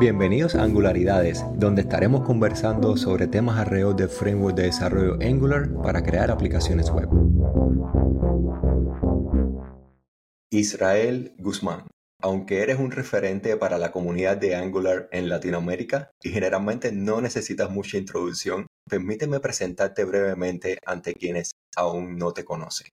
[0.00, 6.02] Bienvenidos a Angularidades, donde estaremos conversando sobre temas alrededor del framework de desarrollo Angular para
[6.02, 7.06] crear aplicaciones web.
[10.50, 11.86] Israel Guzmán.
[12.22, 17.68] Aunque eres un referente para la comunidad de Angular en Latinoamérica y generalmente no necesitas
[17.68, 22.88] mucha introducción, permíteme presentarte brevemente ante quienes aún no te conocen.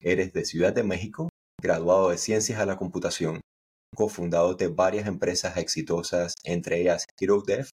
[0.00, 1.28] Eres de Ciudad de México,
[1.60, 3.42] graduado de Ciencias a la Computación,
[3.94, 7.68] cofundador de varias empresas exitosas, entre ellas HeroDev,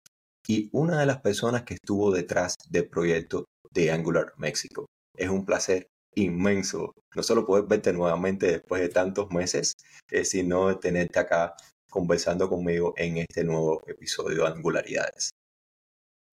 [0.47, 4.87] y una de las personas que estuvo detrás del proyecto de Angular México.
[5.17, 9.75] Es un placer inmenso no solo poder verte nuevamente después de tantos meses,
[10.11, 11.55] eh, sino tenerte acá
[11.89, 15.31] conversando conmigo en este nuevo episodio de Angularidades.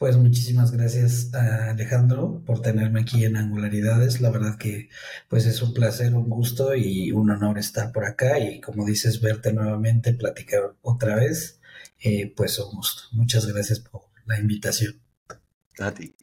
[0.02, 4.20] Pues muchísimas gracias Alejandro por tenerme aquí en Angularidades.
[4.20, 4.90] La verdad que
[5.30, 9.22] pues es un placer, un gusto y un honor estar por acá y como dices,
[9.22, 11.60] verte nuevamente, platicar otra vez,
[12.00, 13.04] eh, pues un gusto.
[13.12, 15.00] Muchas gracias por la invitación.
[15.78, 16.16] A ti.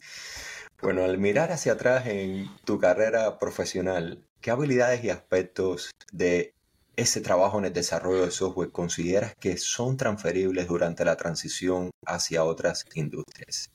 [0.83, 6.53] Bueno, al mirar hacia atrás en tu carrera profesional, ¿qué habilidades y aspectos de
[6.99, 12.43] ese trabajo en el desarrollo de software consideras que son transferibles durante la transición hacia
[12.43, 13.71] otras industrias?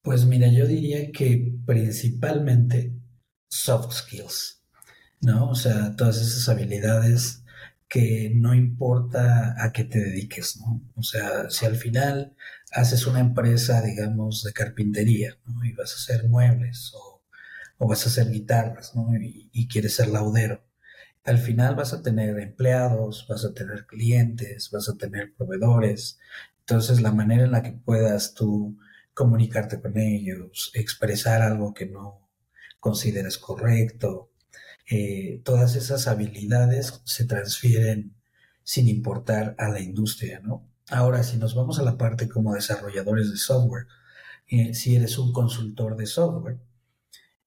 [0.00, 2.92] Pues mira, yo diría que principalmente
[3.48, 4.62] soft skills,
[5.22, 5.50] ¿no?
[5.50, 7.42] O sea, todas esas habilidades
[7.88, 10.82] que no importa a qué te dediques, ¿no?
[10.94, 12.36] O sea, si al final
[12.70, 15.64] haces una empresa, digamos, de carpintería, ¿no?
[15.64, 17.22] Y vas a hacer muebles o,
[17.88, 19.10] vas a hacer guitarras, ¿no?
[19.20, 20.62] y quieres ser laudero
[21.24, 26.18] al final vas a tener empleados, vas a tener clientes, vas a tener proveedores.
[26.60, 28.76] Entonces, la manera en la que puedas tú
[29.14, 32.28] comunicarte con ellos, expresar algo que no
[32.80, 34.30] consideres correcto,
[34.90, 38.14] eh, todas esas habilidades se transfieren
[38.62, 40.68] sin importar a la industria, ¿no?
[40.90, 43.86] Ahora, si nos vamos a la parte como desarrolladores de software,
[44.48, 46.58] eh, si eres un consultor de software,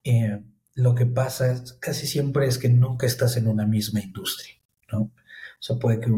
[0.04, 0.42] eh,
[0.78, 4.54] lo que pasa casi siempre es que nunca estás en una misma industria,
[4.92, 5.00] ¿no?
[5.00, 5.12] O
[5.58, 6.08] sea, puede que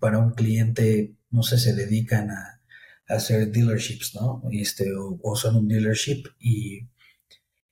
[0.00, 2.62] para un cliente, no sé, se dedican a,
[3.08, 4.42] hacer dealerships, ¿no?
[4.50, 6.88] Este, o, son un dealership y,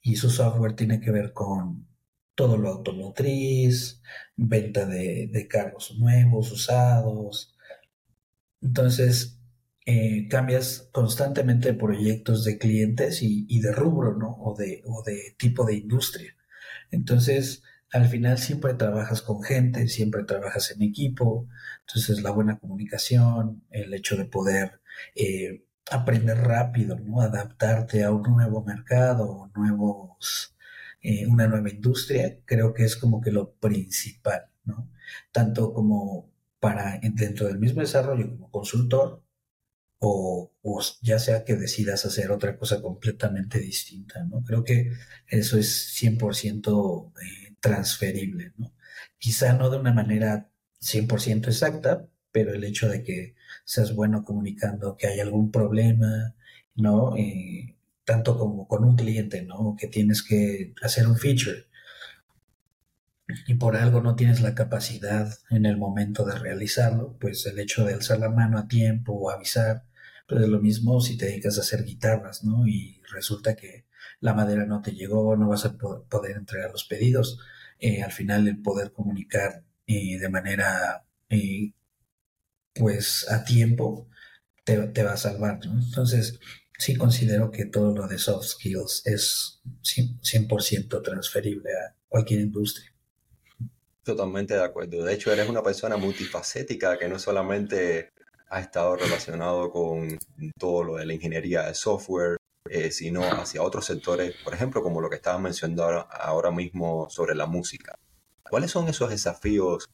[0.02, 1.88] y su software tiene que ver con
[2.34, 4.02] todo lo automotriz,
[4.36, 7.56] venta de, carros nuevos, usados.
[8.60, 9.33] Entonces,
[9.86, 14.36] eh, cambias constantemente proyectos de clientes y, de rubro, ¿no?
[14.40, 16.36] O de, o de tipo de industria.
[16.90, 17.62] Entonces,
[17.92, 21.48] al final siempre trabajas con gente, siempre trabajas en equipo,
[21.86, 24.80] entonces la buena comunicación, el hecho de poder
[25.14, 27.20] eh, aprender rápido, ¿no?
[27.20, 30.56] Adaptarte a un nuevo mercado, nuevos,
[31.02, 34.90] eh, una nueva industria, creo que es como que lo principal, ¿no?
[35.32, 36.30] Tanto como
[36.60, 39.23] para dentro del mismo desarrollo como consultor,
[40.06, 44.42] o, ya sea que decidas hacer otra cosa completamente distinta, ¿no?
[44.44, 44.92] Creo que
[45.28, 48.74] eso es 100% eh, transferible, ¿no?
[49.18, 50.50] Quizá no de una manera
[50.80, 53.34] 100% exacta, pero el hecho de que
[53.64, 56.34] seas bueno comunicando que hay algún problema,
[56.74, 57.16] ¿no?
[57.16, 59.76] Eh, tanto como con un cliente, ¿no?
[59.78, 61.66] Que tienes que hacer un feature
[63.46, 67.84] y por algo no tienes la capacidad en el momento de realizarlo, pues el hecho
[67.84, 69.84] de alzar la mano a tiempo o avisar,
[70.26, 72.66] pues es lo mismo si te dedicas a hacer guitarras, ¿no?
[72.66, 73.86] Y resulta que
[74.20, 77.38] la madera no te llegó, no vas a poder entregar los pedidos.
[77.78, 81.72] Eh, al final el poder comunicar eh, de manera, eh,
[82.74, 84.08] pues a tiempo,
[84.64, 85.80] te, te, va a salvar, ¿no?
[85.80, 86.40] Entonces,
[86.78, 92.94] sí considero que todo lo de soft skills es 100% transferible a cualquier industria.
[94.02, 95.04] Totalmente de acuerdo.
[95.04, 98.12] De hecho, eres una persona multifacética que no solamente
[98.54, 100.16] ha estado relacionado con
[100.56, 102.36] todo lo de la ingeniería de software,
[102.70, 107.10] eh, sino hacia otros sectores, por ejemplo, como lo que estabas mencionando ahora, ahora mismo
[107.10, 107.96] sobre la música.
[108.48, 109.86] ¿Cuáles son esos desafíos,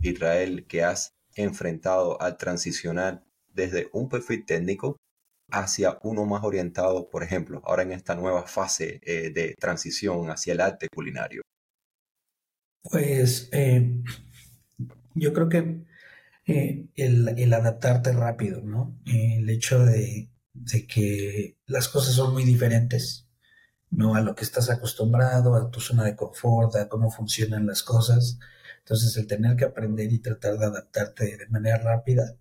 [0.00, 4.96] Israel, que has enfrentado al transicionar desde un perfil técnico
[5.50, 10.54] hacia uno más orientado, por ejemplo, ahora en esta nueva fase eh, de transición hacia
[10.54, 11.42] el arte culinario?
[12.82, 14.02] Pues eh,
[15.14, 15.89] yo creo que
[16.46, 18.98] eh, el, adaptarte rápido, ¿no?
[19.06, 20.30] el hecho de,
[20.88, 23.28] que las cosas son muy diferentes,
[23.90, 24.14] ¿no?
[24.14, 28.38] A lo que estás acostumbrado, a tu zona de confort, a cómo funcionan las cosas.
[28.80, 32.36] Entonces, el tener que aprender y tratar de adaptarte de manera rápida,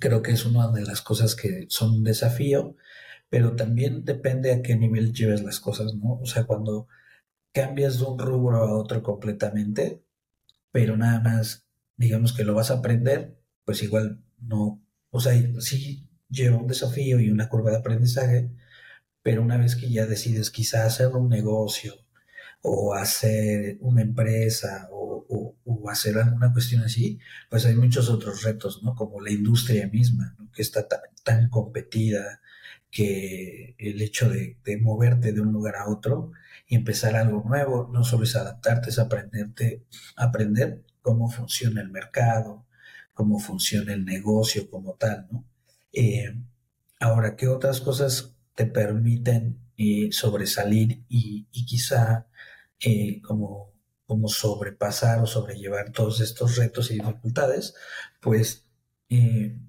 [0.00, 2.76] creo que es una de las cosas que son un desafío,
[3.28, 6.14] pero también depende a qué nivel lleves las cosas, ¿no?
[6.20, 6.88] O sea, cuando
[7.52, 10.02] cambias de un rubro a otro completamente,
[10.72, 11.67] pero nada más,
[11.98, 17.20] digamos que lo vas a aprender, pues igual no, O sea, sí lleva un desafío
[17.20, 18.50] y una curva de aprendizaje,
[19.22, 21.94] pero una vez que ya decides quizá hacer un negocio
[22.62, 25.06] o hacer una empresa o,
[25.90, 27.18] hacer alguna cuestión así,
[27.48, 28.94] pues hay muchos otros retos, ¿no?
[28.94, 30.86] Como la industria misma, que está
[31.24, 32.40] tan, competida
[32.90, 36.32] que el hecho de, de, moverte de un lugar a otro
[36.66, 39.84] y empezar algo nuevo, no solo es adaptarte, es aprenderte,
[40.16, 42.66] aprender cómo funciona el mercado,
[43.14, 45.42] cómo funciona el negocio como tal, ¿no?
[45.90, 46.36] Eh,
[47.00, 52.26] ahora, ¿qué otras cosas te permiten eh, sobresalir y, quizá
[52.84, 53.72] eh, como,
[54.04, 57.72] como sobrepasar o sobrellevar todos estos retos y dificultades?
[58.20, 58.66] Pues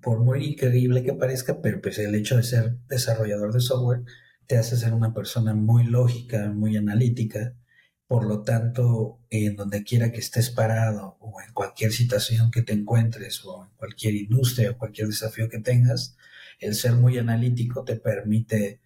[0.02, 4.04] por muy increíble que parezca, pero pues el hecho de ser desarrollador de software
[4.46, 7.54] te hace ser una persona muy lógica, muy analítica,
[8.10, 12.74] por lo tanto, en donde quiera que estés parado o en cualquier situación que te
[12.74, 16.18] encuentres o en cualquier industria o cualquier desafío que tengas,
[16.60, 18.82] el ser muy analítico te permite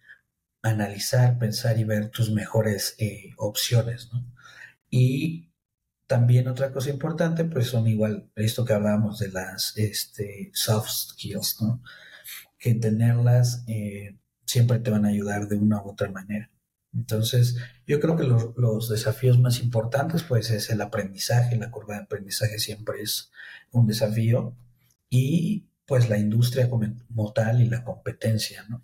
[0.62, 4.10] analizar, pensar y ver tus mejores eh, opciones.
[4.90, 5.50] Y
[6.06, 11.56] también otra cosa importante, pues son igual, esto que hablábamos de las este, soft skills,
[12.58, 16.50] que tenerlas eh, siempre te van a ayudar de una u otra manera.
[16.94, 17.56] Entonces,
[17.86, 21.56] yo creo que los, desafíos más importantes, pues, es el aprendizaje.
[21.56, 23.32] La curva de aprendizaje siempre es
[23.72, 24.54] un desafío.
[25.10, 28.82] Y, pues, la industria como, tal y la competencia, ¿no?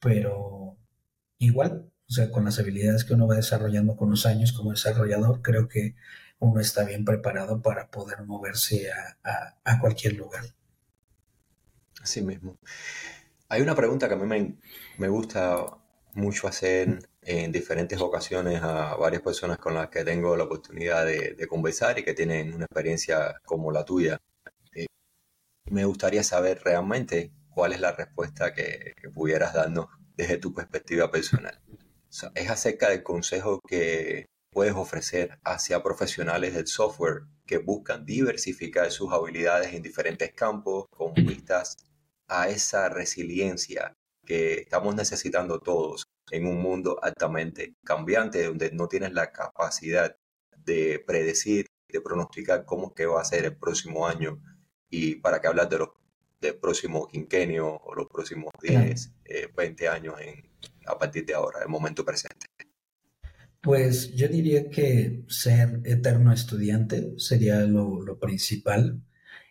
[0.00, 0.78] Pero
[1.38, 5.42] igual, o sea, con las habilidades que uno va desarrollando con los años como desarrollador,
[5.42, 5.96] creo que
[6.38, 10.44] uno está bien preparado para poder moverse a, cualquier lugar.
[12.02, 12.58] Así mismo.
[13.48, 14.56] Hay una pregunta que a mí me,
[14.98, 15.66] me gusta
[16.14, 21.46] mucho hacer en diferentes ocasiones a varias personas con las que tengo la oportunidad de,
[21.48, 24.20] conversar y que tienen una experiencia como la tuya.
[24.74, 24.86] Eh,
[25.70, 29.86] me gustaría saber realmente cuál es la respuesta que, pudieras darnos
[30.16, 31.60] desde tu perspectiva personal.
[32.34, 39.12] es acerca del consejo que puedes ofrecer hacia profesionales del software que buscan diversificar sus
[39.12, 41.76] habilidades en diferentes campos con vistas
[42.28, 43.94] a esa resiliencia
[44.24, 50.16] que estamos necesitando todos en un mundo altamente cambiante, donde no tienes la capacidad
[50.56, 54.40] de predecir, de pronosticar cómo que va a ser el próximo año
[54.88, 55.88] y para qué hablar de los
[56.40, 59.12] del próximo quinquenio o los próximos 10,
[59.56, 60.42] 20 eh, años en,
[60.86, 62.46] a partir de ahora, el momento presente.
[63.60, 69.02] Pues yo diría que ser eterno estudiante sería lo, principal.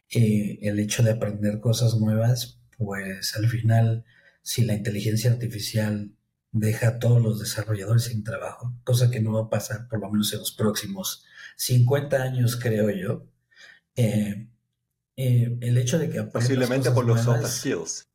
[0.10, 4.04] Eh, el hecho de aprender cosas nuevas, pues al final,
[4.42, 6.12] si la inteligencia artificial
[6.52, 10.10] deja a todos los desarrolladores sin trabajo, cosa que no va a pasar por lo
[10.10, 11.26] menos en los próximos
[11.58, 13.28] 50 años, creo yo.
[13.96, 14.48] Eh,
[15.16, 18.08] eh, el hecho de que Posiblemente por los soft skills.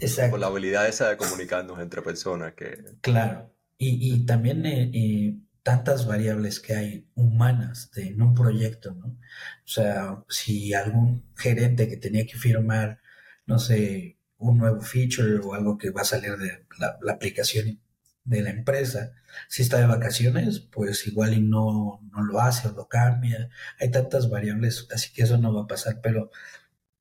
[0.00, 0.32] Exacto.
[0.32, 2.96] Por la habilidad esa de comunicarnos entre personas que...
[3.00, 3.54] Claro.
[3.82, 9.06] Y, también eh, tantas variables que hay humanas en un proyecto, ¿no?
[9.06, 13.00] O sea, si algún gerente que tenía que firmar,
[13.46, 17.80] no sé, un nuevo feature o algo que va a salir de la, aplicación
[18.24, 19.12] de la empresa.
[19.48, 23.50] Si está de vacaciones, pues igual y no, no lo hace o lo cambia.
[23.78, 26.00] Hay tantas variables, así que eso no va a pasar.
[26.02, 26.30] Pero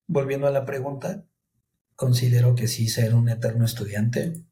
[0.07, 1.25] volviendo a la pregunta,
[1.95, 4.43] considero que sí ser un eterno estudiante,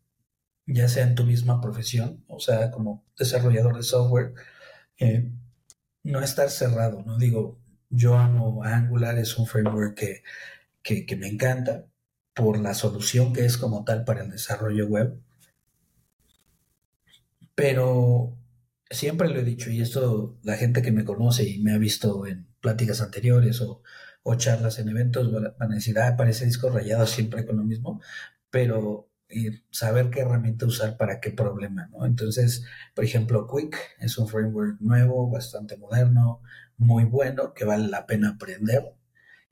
[0.65, 4.33] ya sea en tu misma profesión, o sea, como desarrollador de software,
[4.99, 5.31] eh,
[6.03, 7.17] no estar cerrado, ¿no?
[7.17, 10.23] Digo, yo amo Angular, es un framework que,
[10.83, 11.85] que, que me encanta,
[12.37, 15.19] por la solución que es como tal para el desarrollo web.
[17.55, 18.37] Pero
[18.89, 22.27] siempre lo he dicho, y esto la gente que me conoce y me ha visto
[22.27, 23.81] en pláticas anteriores o,
[24.37, 28.01] charlas en eventos van a decir, ah, parece disco rayado siempre con lo mismo,
[28.49, 32.05] pero eh, saber qué herramienta usar para qué problema, ¿no?
[32.05, 36.41] Entonces, por ejemplo, Quick es un framework nuevo, bastante moderno,
[36.77, 38.95] muy bueno, que vale la pena aprender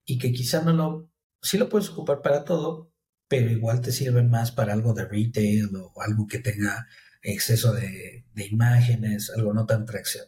[0.06, 1.10] y que quizá no lo
[1.46, 2.92] sí lo puedes ocupar para todo,
[3.28, 6.88] pero igual te sirve más para algo de retail o algo que tenga
[7.22, 9.86] exceso de, imágenes, algo no tan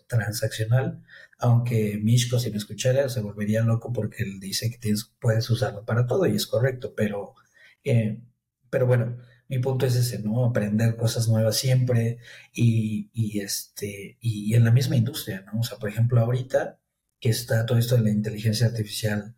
[0.07, 1.03] transaccional,
[1.37, 5.85] aunque Mishko, si me escuchara, se volvería loco porque él dice que tienes, puedes usarlo
[5.85, 7.35] para todo y es correcto, pero,
[7.83, 8.21] eh,
[8.69, 9.17] pero bueno,
[9.49, 10.45] mi punto es ese, ¿no?
[10.45, 12.19] Aprender cosas nuevas siempre
[12.53, 15.59] y, y, este, y en la misma industria, ¿no?
[15.61, 16.79] O sea, por ejemplo, ahorita
[17.19, 19.35] que está todo esto de la inteligencia artificial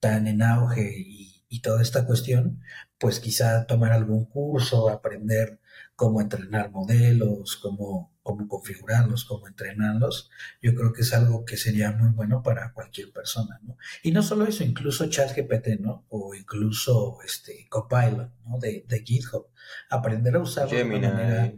[0.00, 2.60] tan en auge y, toda esta cuestión,
[2.98, 5.60] pues quizá tomar algún curso, aprender
[5.96, 11.92] cómo entrenar modelos, cómo cómo configurarlos, cómo entrenarlos, yo creo que es algo que sería
[11.92, 13.78] muy bueno para cualquier persona, ¿no?
[14.02, 16.04] Y no solo eso, incluso ChatGPT, ¿no?
[16.10, 18.58] O incluso este Copilot, ¿no?
[18.58, 19.46] De, de GitHub.
[19.88, 21.54] Aprender a usarlo de manera...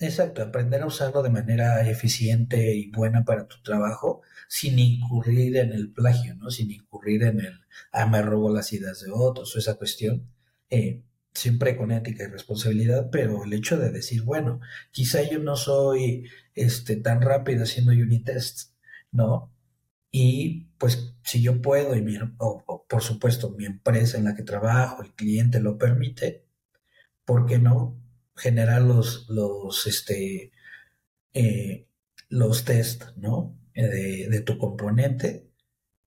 [0.00, 5.72] Exacto, aprender a usarlo de manera eficiente y buena para tu trabajo sin incurrir en
[5.72, 6.50] el plagio, ¿no?
[6.50, 7.60] Sin incurrir en el,
[7.92, 10.28] ah, me robo las ideas de otros o esa cuestión.
[10.70, 15.54] Eh, siempre con ética y responsabilidad, pero el hecho de decir, bueno, quizá yo no
[15.54, 18.74] soy este, tan rápido haciendo unit tests,
[19.12, 19.54] ¿no?
[20.10, 24.42] Y pues si yo puedo, y mi, o, por supuesto mi empresa en la que
[24.42, 26.44] trabajo, el cliente lo permite,
[27.24, 27.96] ¿por qué no
[28.36, 30.50] generar los, los, este,
[31.34, 31.86] eh,
[32.28, 33.59] los test, ¿no?
[33.74, 35.50] De, de tu componente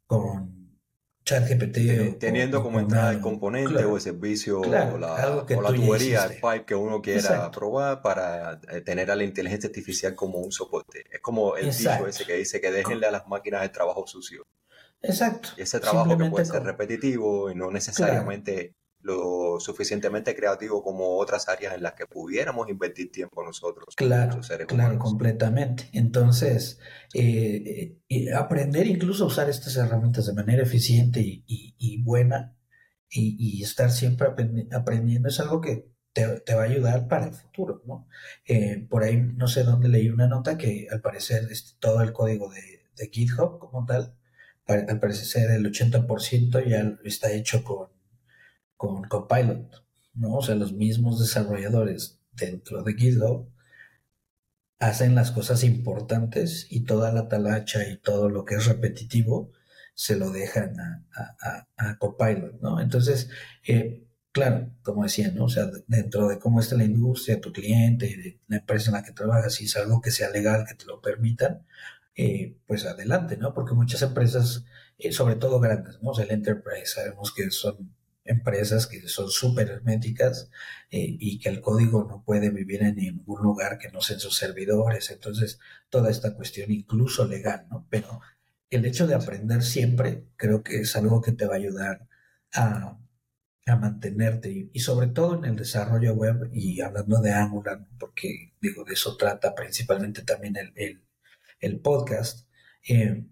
[0.06, 0.54] con
[1.26, 2.20] ChatGPT.
[2.20, 4.90] Teniendo como entrada el componente o el servicio o la,
[5.46, 10.40] tubería, el pipe que uno quiera probar para eh, tener a la inteligencia artificial como
[10.40, 11.06] un soporte.
[11.12, 14.46] Es como el dicho ese que dice que déjenle a las máquinas el trabajo sucio.
[15.02, 15.50] Exacto.
[15.58, 21.50] Y ese trabajo que puede ser repetitivo y no necesariamente lo suficientemente creativo como otras
[21.50, 23.96] áreas en las que pudiéramos invertir tiempo nosotros.
[23.98, 25.90] Claro, claro, completamente.
[25.92, 26.80] Entonces,
[27.14, 32.56] eh, eh, aprender incluso a usar estas herramientas de manera eficiente y, buena
[33.10, 34.28] y, estar siempre
[34.72, 38.08] aprendiendo es algo que te, va a ayudar para el futuro, ¿no?
[38.48, 42.14] Eh, por ahí, no sé dónde leí una nota que al parecer este, todo el
[42.14, 44.16] código de, de GitHub como tal,
[44.66, 47.93] al parecer el 80% ya está hecho con
[48.78, 50.36] con Copilot, ¿no?
[50.36, 53.50] O sea, los mismos desarrolladores dentro de GitHub
[54.80, 59.52] hacen las cosas importantes y toda la talacha y todo lo que es repetitivo
[59.96, 62.82] se lo dejan a, Copilot, ¿no?
[62.82, 63.30] Entonces,
[63.66, 65.46] eh, claro, como decía, ¿no?
[65.46, 69.12] O sea, dentro de cómo está la industria, tu cliente la empresa en la que
[69.12, 71.66] trabajas, si es algo que sea legal, que te lo permitan,
[72.16, 73.54] eh, pues adelante, ¿no?
[73.54, 74.66] Porque muchas empresas,
[74.98, 76.12] eh, sobre todo grandes, ¿no?
[76.20, 77.94] El enterprise, sabemos que son
[78.26, 80.50] empresas que son súper herméticas
[80.92, 84.38] eh, y que el código no puede vivir en ningún lugar que no sean sus
[84.38, 85.12] servidores.
[85.12, 87.88] Entonces, toda esta cuestión, incluso legal, ¿no?
[87.90, 88.22] Pero
[88.70, 92.08] el hecho de aprender siempre creo que es algo que te va a ayudar
[92.54, 92.98] a,
[93.66, 98.84] a mantenerte y, sobre todo en el desarrollo web y hablando de Angular, porque digo,
[98.84, 101.04] de eso trata principalmente también el,
[101.60, 102.48] el, podcast.
[102.88, 103.26] Eh,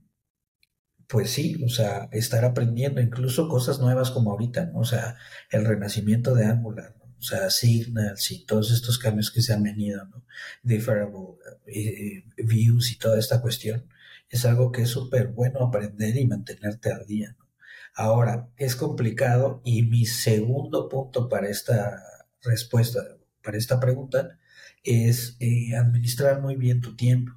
[1.11, 4.79] pues sí, o sea, estar aprendiendo incluso cosas nuevas como ahorita, ¿no?
[4.79, 5.17] O sea,
[5.49, 7.13] el renacimiento de Angular, ¿no?
[7.19, 10.23] o sea, Signals y todos estos cambios que se han venido, ¿no?
[10.63, 11.35] Differable
[11.67, 13.89] eh, views y toda esta cuestión,
[14.29, 17.45] es algo que es súper bueno aprender y mantenerte al día, ¿no?
[17.93, 22.01] Ahora, es complicado y mi segundo punto para esta
[22.41, 23.01] respuesta,
[23.43, 24.39] para esta pregunta,
[24.83, 27.33] es eh, administrar muy bien tu tiempo,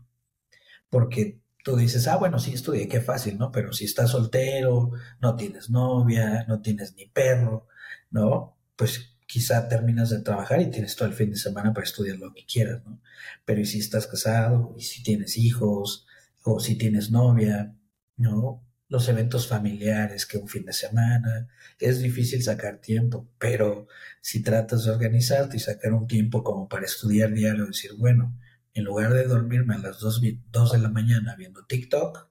[0.91, 3.51] porque tú dices, ah, bueno, sí estudié, qué fácil, ¿no?
[3.51, 7.67] Pero si estás soltero, no tienes novia, no tienes ni perro,
[8.11, 8.59] ¿no?
[8.77, 12.35] Pues quizá terminas de trabajar y tienes todo el fin de semana para estudiar lo
[12.35, 13.01] que quieras, ¿no?
[13.47, 16.07] Pero y si estás casado, y si tienes hijos,
[16.43, 17.75] o si tienes novia,
[18.19, 18.63] ¿no?
[18.89, 21.49] Los eventos familiares, que un fin de semana,
[21.81, 23.89] es difícil sacar tiempo, pero
[24.21, 28.39] si tratas de organizarte y sacar un tiempo como para estudiar diario, decir, bueno,
[28.75, 32.29] en lugar de dormirme a las 2, de la mañana viendo TikTok,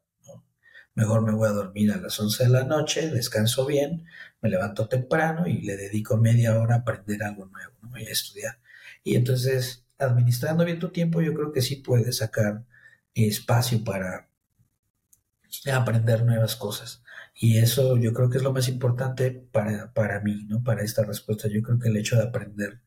[0.96, 4.06] mejor me voy a dormir a las 11 de la noche, descanso bien,
[4.42, 7.98] me levanto temprano y le dedico media hora a aprender algo nuevo ¿no?
[7.98, 8.60] y a estudiar.
[9.04, 12.66] Y entonces, administrando bien tu tiempo, yo creo que sí puedes sacar
[13.16, 14.30] espacio para
[15.74, 17.04] aprender nuevas cosas.
[17.36, 20.64] Y eso yo creo que es lo más importante para, para mí, ¿no?
[20.64, 21.48] Para esta respuesta.
[21.48, 22.82] Yo creo que el hecho de aprender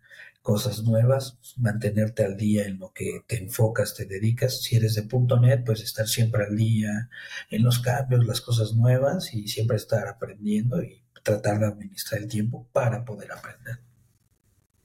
[0.47, 4.63] cosas nuevas, mantenerte al día en lo que te enfocas, te dedicas.
[4.63, 5.09] Si eres de
[5.41, 7.11] .NET, pues estar siempre al día
[7.51, 12.29] en los cambios, las cosas nuevas y siempre estar aprendiendo y tratar de administrar el
[12.29, 13.81] tiempo para poder aprender.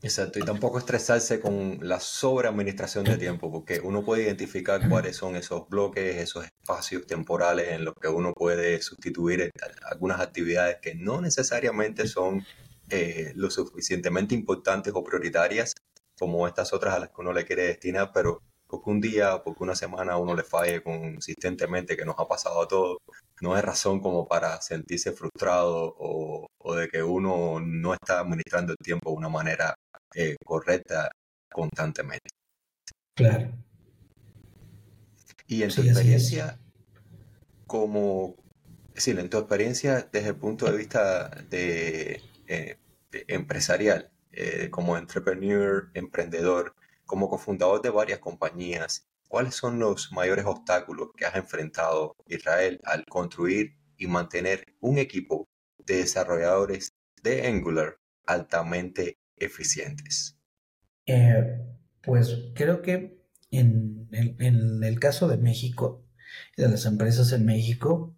[0.02, 5.36] Exacto, y tampoco estresarse con la sobreadministración de tiempo, porque uno puede identificar cuáles son
[5.36, 9.52] esos bloques, esos espacios temporales en los que uno puede sustituir
[9.92, 12.44] algunas actividades que no necesariamente son
[12.92, 15.74] eh, lo suficientemente importantes o prioritarias
[16.20, 19.64] como estas otras a las que uno le quiere destinar, pero porque un día, porque
[19.64, 22.98] una semana uno le falle consistentemente, que nos ha pasado a todos,
[23.42, 28.78] no es razón como para sentirse frustrado o, de que uno no está administrando el
[28.78, 29.76] tiempo de una manera
[30.16, 31.12] eh, correcta
[31.52, 32.30] constantemente.
[33.16, 33.52] Claro.
[35.48, 36.58] Y en tu experiencia,
[37.68, 38.36] como,
[38.96, 42.78] sí, en tu experiencia desde el punto de vista de eh,
[43.28, 46.76] empresarial, eh, como entrepreneur, emprendedor,
[47.06, 53.06] como cofundador de varias compañías, ¿cuáles son los mayores obstáculos que has enfrentado Israel al
[53.06, 60.38] construir y mantener un equipo de desarrolladores de Angular altamente eficientes?
[61.06, 61.60] Eh,
[62.02, 66.06] pues creo que en el, caso de México
[66.56, 68.16] de las empresas en México,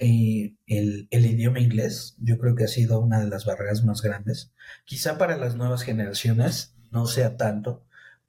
[0.00, 4.02] eh, el, el, idioma inglés yo creo que ha sido una de las barreras más
[4.02, 4.52] grandes.
[4.84, 7.84] Quizá para las nuevas generaciones no sea tanto,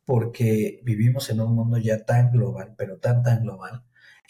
[0.06, 3.84] porque vivimos en un mundo ya tan global, pero tan, tan global,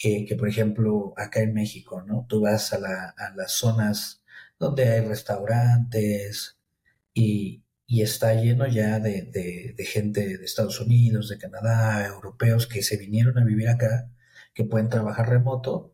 [0.03, 2.25] eh, que por ejemplo acá en México, ¿no?
[2.29, 4.24] Tú vas a, la, a las zonas
[4.60, 6.58] donde hay restaurantes
[7.13, 12.84] y, y está lleno ya de, de, gente de Estados Unidos, de Canadá, europeos que
[12.84, 14.12] se vinieron a vivir acá,
[14.53, 15.94] que pueden trabajar remoto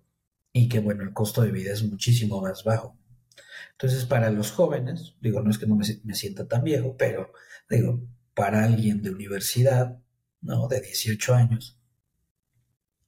[0.54, 2.98] y que, bueno, el costo de vida es muchísimo más bajo.
[3.72, 7.34] Entonces, para los jóvenes, digo, no es que no me, me sienta tan viejo, pero
[7.70, 8.02] digo,
[8.34, 10.00] para alguien de universidad,
[10.42, 10.68] ¿no?
[10.68, 11.78] De 18 años,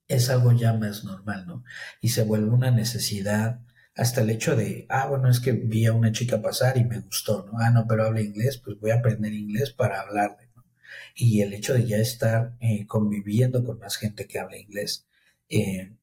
[0.08, 1.64] es algo ya más normal, ¿no?
[2.02, 3.62] Y se vuelve una necesidad
[3.96, 7.00] hasta el hecho de, ah, bueno, es que vi a una chica pasar y me
[7.00, 7.60] gustó, ¿no?
[7.60, 10.66] Ah, no, pero habla inglés, pues voy a aprender inglés para hablarle, ¿no?
[11.16, 15.08] Y el hecho de ya estar eh, conviviendo con más gente que habla inglés,
[15.50, 15.94] eh,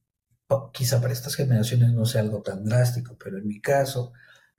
[0.73, 4.13] quizá para estas generaciones no sea algo tan drástico, pero en mi caso,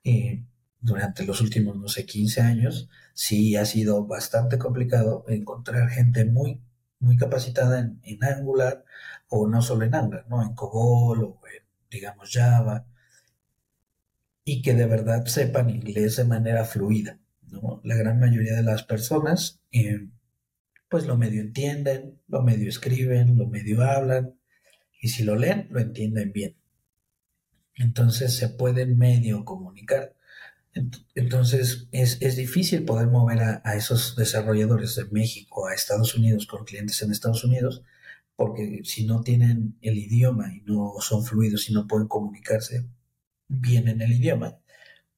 [0.04, 0.44] eh,
[0.80, 6.60] durante los últimos, no sé, 15 años, sí ha sido bastante complicado encontrar gente muy,
[7.00, 8.84] muy capacitada en, en Angular,
[9.28, 10.42] o no solo en Angular, ¿no?
[10.42, 12.86] En COBOL o en, digamos, Java
[14.44, 17.18] y que de verdad sepan inglés de manera fluida.
[17.50, 17.80] ¿no?
[17.84, 20.08] La gran mayoría de las personas eh,
[20.88, 24.34] pues lo medio entienden, lo medio escriben, lo medio hablan
[25.04, 26.56] y si lo leen lo entienden bien.
[27.74, 30.16] Entonces se pueden medio comunicar.
[31.14, 36.64] Entonces es, difícil poder mover a, a, esos desarrolladores de México a Estados Unidos con
[36.64, 37.82] clientes en Estados Unidos,
[38.34, 42.86] porque si no tienen el idioma y no son fluidos y no pueden comunicarse,
[43.46, 44.56] bien en el idioma,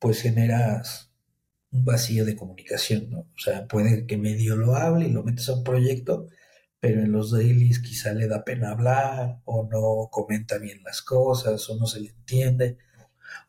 [0.01, 1.13] pues generas
[1.71, 3.21] un vacío de comunicación, ¿no?
[3.21, 6.27] O sea, puede que medio lo hable y lo metes a un proyecto,
[6.87, 11.69] pero en los dailies quizá le da pena hablar o no comenta bien las cosas
[11.69, 12.79] o no se le entiende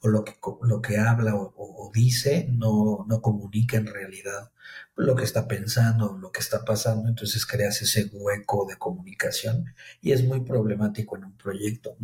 [0.02, 4.52] o lo que, lo que habla o, dice no, no comunica en realidad
[4.96, 9.66] lo que está pensando, lo que está pasando, entonces creas ese hueco de comunicación
[10.02, 11.96] y es muy problemático en un proyecto.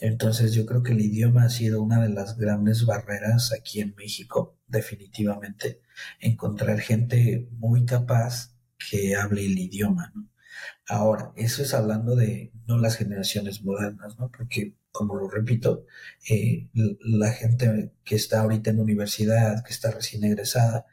[0.00, 3.94] Entonces yo creo que el idioma ha sido una de las grandes barreras aquí en
[3.96, 5.82] México, definitivamente,
[6.18, 8.56] encontrar gente muy capaz
[8.90, 10.33] que hable el idioma, ¿no?
[10.88, 14.30] Ahora, eso es hablando de no las generaciones modernas, ¿no?
[14.30, 15.86] Porque, como lo repito,
[16.28, 20.86] eh, la gente que está ahorita en universidad, que está recién egresada,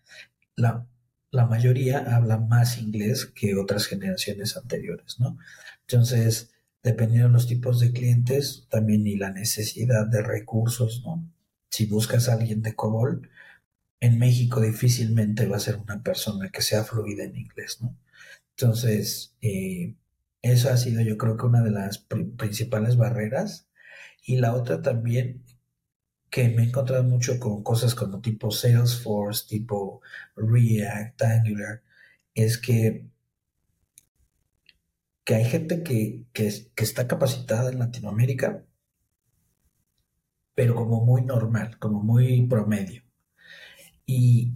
[0.56, 0.88] la,
[1.32, 5.38] la mayoría habla más inglés que otras generaciones anteriores, ¿no?
[5.82, 6.52] Entonces,
[6.84, 11.30] dependiendo de los tipos de clientes, también y la necesidad de recursos, ¿no?
[11.70, 13.30] Si buscas a alguien de COBOL,
[14.02, 17.96] en México difícilmente va a ser una persona que sea fluida en inglés, ¿no?
[18.58, 19.96] Entonces, eh,
[20.42, 22.00] eso ha sido yo creo que una de las
[22.38, 23.68] principales barreras.
[24.26, 25.44] Y la otra también,
[26.30, 30.02] que me he encontrado mucho con cosas como tipo Salesforce, tipo
[30.36, 31.84] React, Angular,
[32.36, 33.12] es que
[35.24, 36.26] que hay gente que,
[36.76, 38.66] está capacitada en Latinoamérica,
[40.56, 43.04] pero como muy normal, como muy promedio.
[44.06, 44.54] Y,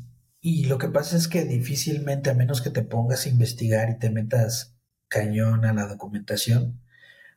[0.47, 3.97] y, lo que pasa es que difícilmente, a menos que te pongas a investigar y
[3.97, 4.75] te metas
[5.07, 6.81] cañón a la documentación,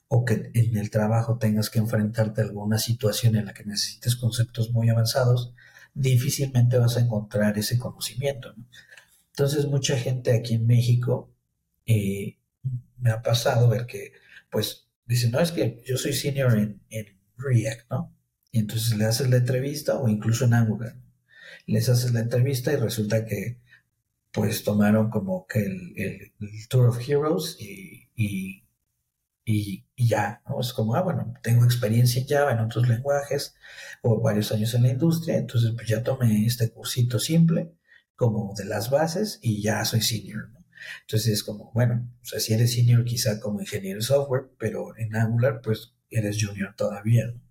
[0.08, 4.14] o que en el trabajo tengas que enfrentarte a alguna situación en la que necesites
[4.14, 5.54] conceptos muy avanzados,
[5.94, 8.54] difícilmente vas a encontrar ese conocimiento.
[9.30, 11.32] Entonces, mucha gente aquí en México
[11.86, 12.36] eh,
[12.98, 14.12] me ha pasado ver que,
[14.50, 16.82] pues, dice, no, es que yo soy senior en,
[17.38, 18.14] React, ¿no?
[18.52, 20.94] Y entonces le haces la entrevista o incluso en Angular.
[21.68, 23.58] Les haces la entrevista y resulta que,
[24.32, 26.32] pues, tomaron como que el,
[26.68, 28.64] Tour of Heroes y, y,
[29.44, 30.60] y, ya, ¿no?
[30.60, 33.54] Es como, ah, bueno, tengo experiencia en Java, en otros lenguajes,
[34.02, 37.72] o varios años en la industria, entonces pues ya tomé este cursito simple,
[38.16, 40.64] como de las bases, y ya soy senior, ¿no?
[41.02, 44.96] Entonces es como, bueno, o sea, si eres senior quizá como ingeniero de software, pero
[44.96, 47.47] en Angular pues eres junior todavía, ¿no?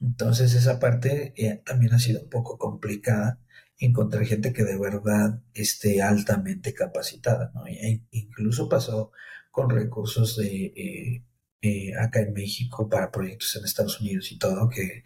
[0.00, 3.40] Entonces esa parte eh, también ha sido un poco complicada
[3.78, 7.66] encontrar gente que de verdad esté altamente capacitada, ¿no?
[7.66, 9.12] E incluso pasó
[9.50, 11.24] con recursos de eh,
[11.62, 15.04] eh, acá en México para proyectos en Estados Unidos y todo, que,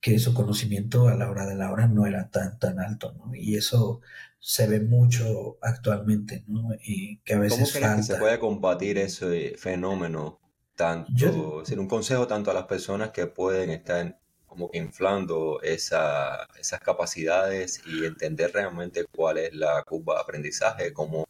[0.00, 3.34] que su conocimiento a la hora de la hora no era tan, tan alto, ¿no?
[3.34, 4.00] Y eso
[4.38, 6.70] se ve mucho actualmente, ¿no?
[6.82, 10.41] Y que a veces ¿Cómo que se puede combatir ese fenómeno?
[10.82, 16.80] Tanto, un consejo tanto a las personas que pueden estar como que inflando esa, esas
[16.80, 21.28] capacidades y entender realmente cuál es la curva de aprendizaje, como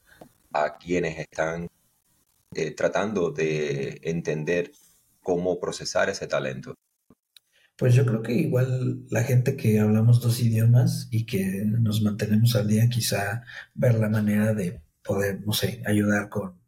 [0.55, 1.69] a quienes están
[2.55, 4.73] eh, tratando de entender
[5.21, 6.75] cómo procesar ese talento.
[7.77, 12.57] Pues yo creo que igual la gente que hablamos dos idiomas y que nos mantenemos
[12.57, 13.43] al día, quizá
[13.75, 16.62] ver la manera de poder, no sé, ayudar con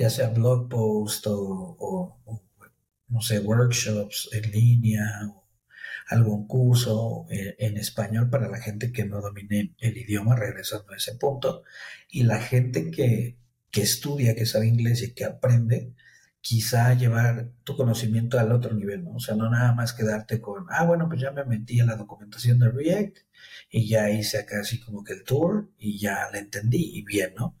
[0.00, 2.16] ya sea blog post o,
[3.08, 5.46] no sé, workshops en línea o
[6.08, 10.96] algún curso eh, en español para la gente que no domine el idioma, regresando a
[10.96, 11.64] ese punto,
[12.08, 13.36] y la gente que,
[13.70, 15.94] que estudia, que sabe inglés y que aprende,
[16.40, 19.16] quizá llevar tu conocimiento al otro nivel, ¿no?
[19.16, 21.96] O sea, no nada más quedarte con, ah, bueno, pues ya me metí en la
[21.96, 23.18] documentación de React
[23.70, 27.34] y ya hice acá así como que el tour y ya la entendí y bien,
[27.36, 27.58] ¿no?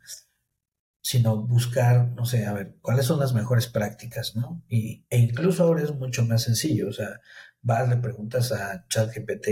[1.02, 4.62] Sino buscar, no sé, a ver, cuáles son las mejores prácticas, ¿no?
[4.68, 7.20] Y, e incluso ahora es mucho más sencillo, o sea,
[7.62, 9.48] vas, le preguntas a ChatGPT,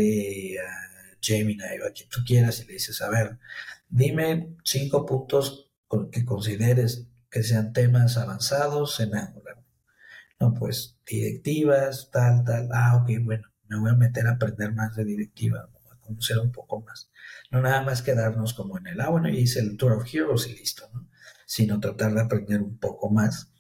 [0.59, 3.39] a Gemini o a quien tú quieras y le dices, a ver,
[3.89, 5.71] dime cinco puntos
[6.13, 9.63] que consideres que sean temas avanzados en Angular.
[10.41, 12.69] No, pues directivas, tal, tal.
[12.73, 16.53] Ah, ok, bueno, me voy a meter a aprender más de directiva, a conocer un
[16.53, 17.11] poco más.
[17.51, 20.47] No nada más quedarnos como en el, ah, bueno, y hice el Tour of Heroes
[20.47, 21.09] y listo, ¿no?
[21.49, 23.51] Sino tratar de aprender un poco más.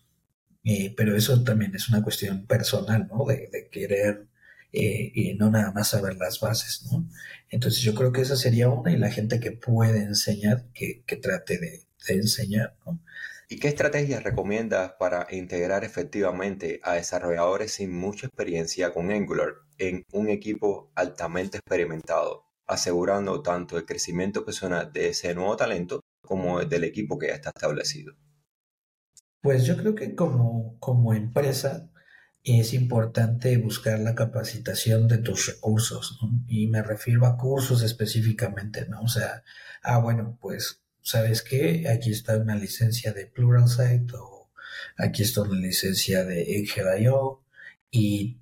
[0.64, 3.24] Eh, pero eso también es una cuestión personal, ¿no?
[3.24, 4.28] De, querer
[4.72, 7.08] eh, y no nada más saber las bases, ¿no?
[7.50, 11.58] Entonces yo creo que esa sería una y la gente que puede enseñar, que, trate
[11.58, 13.00] de, de enseñar, ¿no?
[13.48, 20.04] ¿Y qué estrategias recomiendas para integrar efectivamente a desarrolladores sin mucha experiencia con Angular en
[20.12, 26.68] un equipo altamente experimentado, asegurando tanto el crecimiento personal de ese nuevo talento como el
[26.68, 28.14] del equipo que ya está establecido?
[29.40, 31.90] Pues yo creo que como, como empresa
[32.44, 39.00] es importante buscar la capacitación de tus recursos, Y me refiero a cursos específicamente, ¿no?
[39.02, 39.42] O sea,
[39.82, 41.88] ah, bueno, pues ¿sabes qué?
[41.88, 44.50] Aquí está una licencia de Pluralsight o
[44.98, 47.42] aquí está una licencia de Egghead.io
[47.90, 48.38] y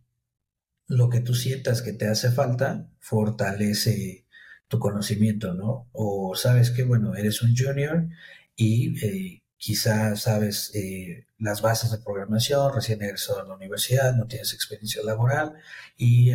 [0.89, 4.26] lo que tú sientas que te hace falta fortalece
[4.69, 5.89] tu conocimiento, ¿no?
[5.93, 8.09] O sabes que, bueno, eres un junior
[8.57, 14.27] y eh, quizás sabes eh, las bases de programación, recién egresado a la universidad, no
[14.27, 15.55] tienes experiencia laboral
[15.97, 16.33] y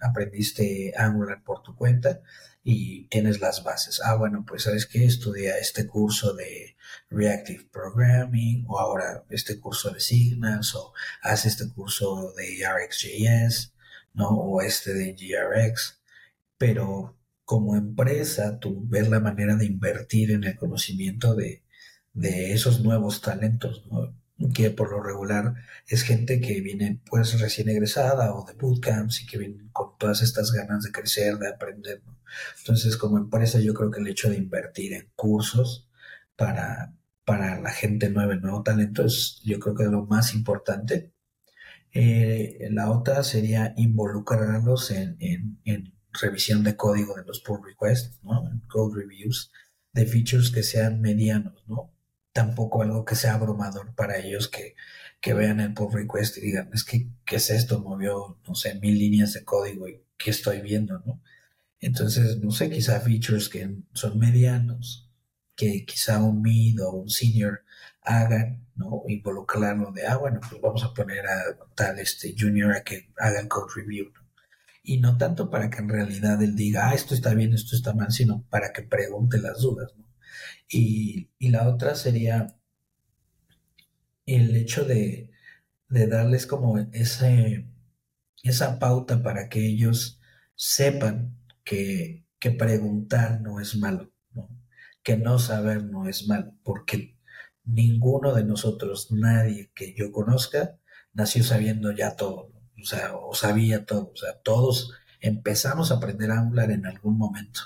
[0.00, 2.22] aprendiste Angular por tu cuenta
[2.62, 4.00] y tienes las bases.
[4.04, 6.76] Ah, bueno, pues sabes que estudia este curso de
[7.10, 13.74] Reactive Programming o ahora este curso de Signals o haz este curso de RxJS,
[14.14, 14.28] ¿no?
[14.28, 16.00] O este de GRX.
[16.58, 17.16] Pero
[17.50, 21.64] como empresa, tú ves la manera de invertir en el conocimiento de,
[22.12, 24.14] de esos nuevos talentos, ¿no?
[24.54, 25.54] que por lo regular
[25.88, 30.22] es gente que viene pues recién egresada o de bootcamps y que vienen con todas
[30.22, 32.02] estas ganas de crecer, de aprender.
[32.60, 35.88] Entonces, como empresa, yo creo que el hecho de invertir en cursos
[36.36, 40.34] para, para la gente nueva, el nuevo talento, es yo creo que es lo más
[40.34, 41.12] importante.
[41.92, 45.16] Eh, la otra sería involucrarlos en,
[45.64, 48.60] en, revisión de código de los pull requests, ¿no?
[48.68, 49.52] Code reviews
[49.92, 51.92] de features que sean medianos, ¿no?
[52.32, 54.74] tampoco algo que sea abrumador para ellos que,
[55.34, 57.80] vean el pull request y digan, es que, ¿qué es esto?
[57.80, 61.02] Movió, no sé, mil líneas de código y ¿qué estoy viendo?
[61.04, 61.22] ¿no?
[61.80, 65.10] Entonces, no sé, quizá features que son medianos,
[65.56, 67.64] que quizá un mid o un senior
[68.02, 69.02] hagan, ¿no?
[69.08, 73.40] Involucrarlo de, ah, bueno, pues vamos a poner a tal este junior a que haga
[73.40, 74.12] el code review,
[74.82, 77.94] Y no tanto para que en realidad él diga, ah, esto está bien, esto está
[77.94, 80.10] mal, sino para que pregunte las dudas, ¿no?
[80.68, 82.56] Y, la otra sería
[84.26, 85.30] el hecho de,
[85.88, 87.66] darles como ese,
[88.42, 90.20] esa pauta para que ellos
[90.54, 92.24] sepan que,
[92.58, 94.12] preguntar no es malo,
[95.02, 97.16] que no saber no es malo, porque
[97.64, 100.78] ninguno de nosotros, nadie que yo conozca,
[101.12, 106.30] nació sabiendo ya todo, o sea, o sabía todo, o sea, todos empezamos a aprender
[106.30, 107.60] a hablar en algún momento.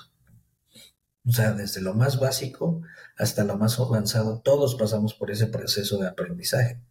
[1.27, 2.81] O sea, desde lo más básico
[3.17, 6.81] hasta lo más avanzado, todos pasamos por ese proceso de aprendizaje.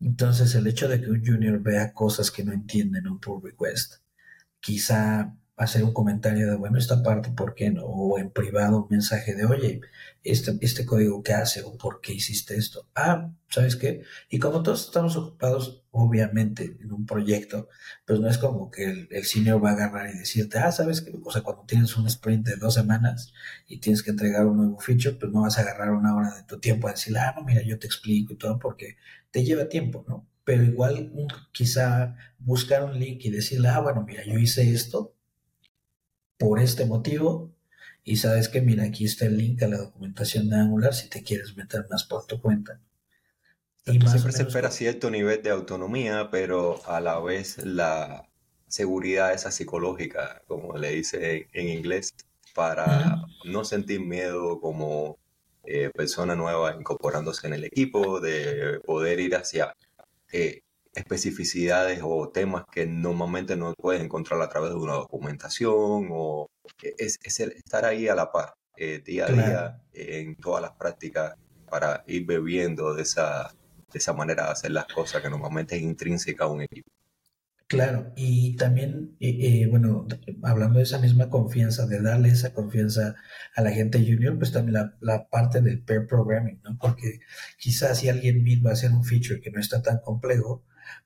[0.00, 3.42] Entonces, el hecho de que un junior vea cosas que no entiende en un pull
[3.42, 3.96] request,
[4.60, 7.84] quizá hacer un comentario de, bueno, esta parte, ¿por qué no?
[7.84, 9.80] O en privado un mensaje de, oye,
[10.24, 12.88] este, este código qué hace o por qué hiciste esto.
[12.94, 14.02] Ah, ¿sabes qué?
[14.28, 17.68] Y como todos estamos ocupados, obviamente, en un proyecto,
[18.04, 21.02] pues no es como que el, el senior va a agarrar y decirte, ah, ¿sabes
[21.02, 21.12] qué?
[21.22, 23.32] O sea, cuando tienes un sprint de dos semanas
[23.68, 26.42] y tienes que entregar un nuevo feature, pues no vas a agarrar una hora de
[26.44, 28.96] tu tiempo a decir, ah, no, mira, yo te explico y todo, porque
[29.30, 30.26] te lleva tiempo, ¿no?
[30.44, 31.12] Pero igual
[31.52, 35.13] quizá buscar un link y decirle, ah, bueno, mira, yo hice esto
[36.44, 37.50] por este motivo
[38.04, 41.22] y sabes que, mira, aquí está el link a la documentación de Angular si te
[41.22, 42.78] quieres meter más por tu cuenta.
[43.86, 48.28] Y siempre se espera cierto nivel de autonomía, pero a la vez la
[48.68, 52.14] seguridad esa psicológica, como le dice en inglés,
[52.54, 55.18] para no sentir miedo como
[55.64, 59.74] eh, persona nueva incorporándose en el equipo, de poder ir hacia
[60.30, 60.60] eh,
[60.94, 66.48] especificidades o temas que normalmente no puedes encontrar a través de una documentación o
[66.98, 71.34] es, estar ahí a la par eh, día a día en todas las prácticas
[71.68, 73.52] para ir bebiendo de esa,
[73.92, 76.88] de esa manera de hacer las cosas que normalmente es intrínseca a un equipo.
[77.66, 80.06] Claro, y también, eh, eh, bueno,
[80.42, 83.16] hablando de esa misma confianza, de darle esa confianza
[83.56, 86.76] a la gente junior, pues también la, la parte del pair programming, ¿no?
[86.78, 87.20] Porque
[87.58, 90.62] quizás si alguien va a hacer un feature que no está tan complejo,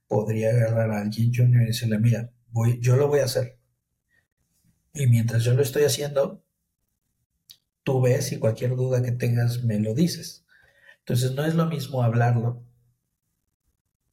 [0.07, 3.59] podría agarrar a alguien junior y decirle, mira, voy, yo lo voy a hacer.
[4.95, 6.43] Y mientras yo lo estoy haciendo,
[7.85, 10.45] tú ves y cualquier duda que tengas me lo dices.
[11.01, 12.63] Entonces no es lo mismo hablarlo,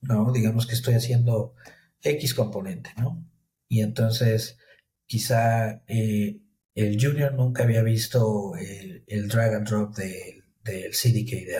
[0.02, 0.32] ¿no?
[0.32, 1.56] Digamos que estoy haciendo
[2.02, 3.26] X componente, ¿no?
[3.68, 4.58] Y entonces
[5.06, 6.40] quizá eh,
[6.76, 11.58] el junior nunca había visto el, drag and drop del, del CDK de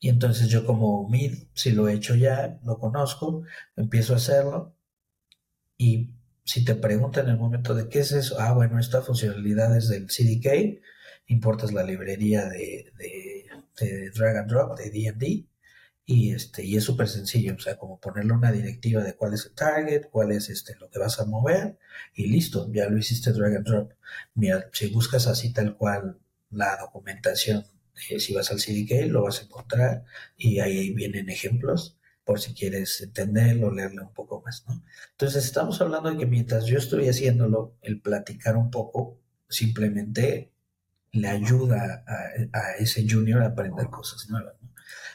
[0.00, 3.42] y entonces yo como mid, si lo he hecho ya, lo conozco,
[3.76, 4.76] empiezo a hacerlo.
[5.76, 9.76] Y si te preguntan en el momento de qué es eso, ah, bueno, esta funcionalidad
[9.76, 10.80] es del CDK,
[11.26, 15.46] importas la librería de, de, drag and drop, de D&D,
[16.06, 19.46] y, este, y es súper sencillo, o sea, como ponerle una directiva de cuál es
[19.46, 21.78] el target, cuál es este, lo que vas a mover,
[22.14, 23.92] y listo, ya lo hiciste drag and drop.
[24.34, 26.18] Mira, si buscas así tal cual
[26.50, 27.66] la documentación
[28.10, 30.04] eh, si vas al CDK lo vas a encontrar
[30.36, 34.84] y ahí vienen ejemplos por si quieres entenderlo, leerlo un poco más, ¿no?
[35.12, 40.52] Entonces estamos hablando de que mientras yo estoy haciéndolo, el platicar un poco simplemente
[41.12, 44.54] le ayuda a, ese junior a aprender cosas nuevas.
[44.60, 44.68] ¿no?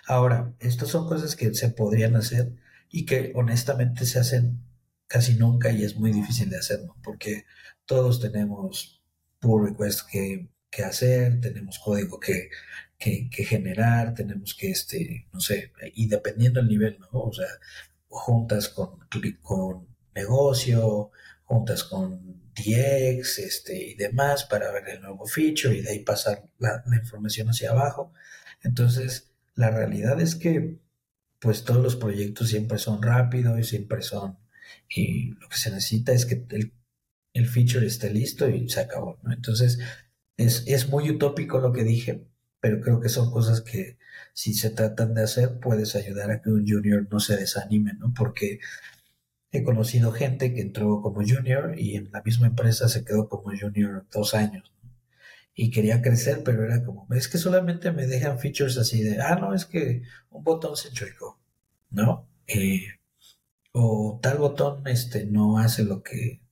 [0.07, 2.55] Ahora, estas son cosas que se podrían hacer
[2.89, 4.63] y que honestamente se hacen
[5.07, 6.97] casi nunca y es muy difícil de hacer, ¿no?
[7.03, 7.45] Porque
[7.85, 9.03] todos tenemos
[9.39, 12.49] pull requests que que hacer, tenemos código que,
[12.97, 17.07] que, generar, tenemos que, este, no sé, y dependiendo del nivel, ¿no?
[17.11, 17.47] O sea,
[18.07, 18.99] juntas con,
[19.41, 21.11] con negocio,
[21.45, 26.43] juntas con DX este, y demás para ver el nuevo feature y de ahí pasar
[26.59, 28.13] la, información hacia abajo.
[28.63, 30.77] Entonces, la realidad es que
[31.39, 34.37] pues todos los proyectos siempre son rápidos y siempre son,
[34.87, 36.73] y lo que se necesita es que el,
[37.33, 39.33] el feature esté listo y se acabó, ¿no?
[39.33, 39.79] Entonces,
[40.37, 42.25] es, muy utópico lo que dije,
[42.59, 43.97] pero creo que son cosas que
[44.33, 48.13] si se tratan de hacer puedes ayudar a que un junior no se desanime, ¿no?
[48.13, 48.59] Porque
[49.51, 53.51] he conocido gente que entró como junior y en la misma empresa se quedó como
[53.57, 54.71] junior dos años.
[55.55, 59.35] Y quería crecer, pero era como, es que solamente me dejan features así de, ah,
[59.35, 61.39] no, es que un botón se chocó,
[61.91, 62.27] ¿no?
[62.47, 62.87] Eh,
[63.71, 66.42] o tal botón este, no hace lo que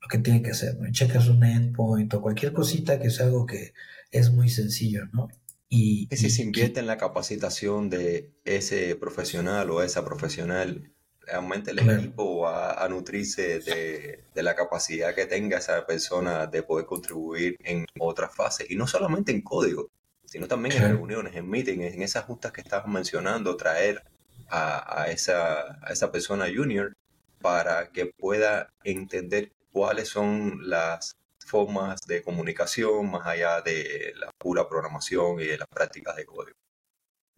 [0.00, 0.90] lo que tiene que hacer, ¿no?
[0.92, 3.74] checas un endpoint o cualquier cosita que es algo que
[4.10, 5.28] es muy sencillo, ¿no?
[5.68, 11.78] Y, si se invierte en la capacitación de ese profesional o esa profesional, realmente el
[11.80, 17.84] equipo va a nutrirse de, la capacidad que tenga esa persona de poder contribuir en
[17.98, 19.90] otras fases, y no solamente en código,
[20.24, 24.02] sino también en reuniones, en meetings, en esas justas que estabas mencionando, traer
[24.48, 26.96] a, a, esa, a esa persona junior
[27.42, 34.68] para que pueda entender cuáles son las formas de comunicación más allá de la pura
[34.68, 36.56] programación y de las prácticas de código.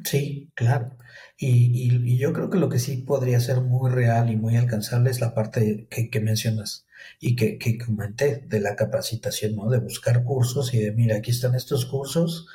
[0.05, 0.97] Sí, claro.
[1.37, 5.21] Y, yo creo que lo que sí podría ser muy real y muy alcanzable es
[5.21, 6.87] la parte que, mencionas
[7.21, 9.69] y que, que, comenté de la capacitación, ¿no?
[9.71, 12.47] De buscar cursos y de, mira, aquí están estos cursos,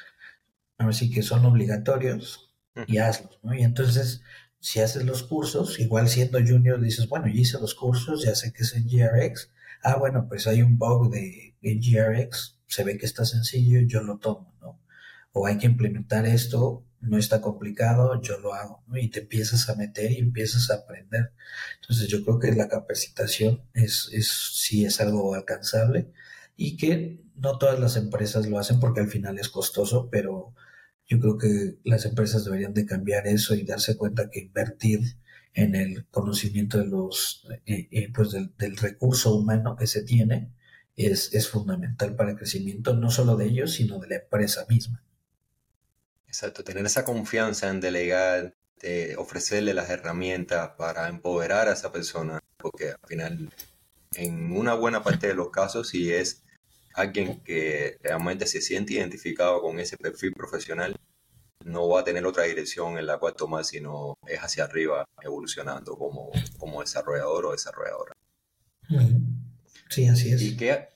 [0.78, 2.52] a ver si que son obligatorios
[2.88, 3.54] y hazlos, ¿no?
[3.54, 4.22] Y entonces,
[4.60, 8.52] si haces los cursos, igual siendo junior dices, bueno, yo hice los cursos, ya sé
[8.54, 9.52] que es en GRX,
[9.86, 14.18] ah, bueno, pues hay un bug de, GRX, se ve que está sencillo, yo lo
[14.18, 14.80] tomo, ¿no?
[15.34, 19.76] O hay que implementar esto, no está complicado, yo lo hago, Y te empiezas a
[19.76, 21.34] meter y empiezas a aprender.
[21.82, 26.12] Entonces yo creo que la capacitación es, es sí es algo alcanzable
[26.56, 30.56] y que no todas las empresas lo hacen porque al final es costoso, pero
[31.08, 35.02] yo creo que las empresas deberían de cambiar eso y darse cuenta que invertir
[35.56, 40.52] en el conocimiento de los, eh, eh, pues del, recurso humano que se tiene
[40.98, 45.02] es, es fundamental para el crecimiento no solo de ellos, sino de la empresa misma.
[46.28, 52.42] Exacto, tener esa confianza en delegar, de ofrecerle las herramientas para empoderar a esa persona,
[52.58, 53.50] porque al final,
[54.16, 56.44] en una buena parte de los casos, si es
[56.94, 60.98] alguien que realmente se siente identificado con ese perfil profesional,
[61.66, 65.98] no va a tener otra dirección en la cual tomar, sino es hacia arriba, evolucionando
[65.98, 68.14] como, como desarrollador o desarrolladora.
[69.90, 70.42] Sí, así es.
[70.44, 70.90] ¿Y qué,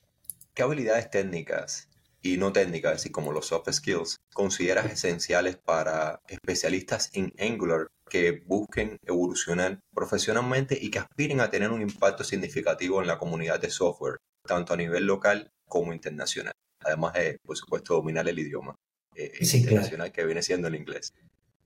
[0.53, 1.89] qué habilidades técnicas
[2.21, 8.43] y no técnicas, así como los soft skills, consideras esenciales para especialistas en Angular que
[8.45, 13.71] busquen evolucionar profesionalmente y que aspiren a tener un impacto significativo en la comunidad de
[13.71, 16.53] software, tanto a nivel local como internacional.
[16.81, 18.75] Además de, por supuesto, dominar el idioma
[19.19, 21.13] eh, internacional que viene siendo el inglés.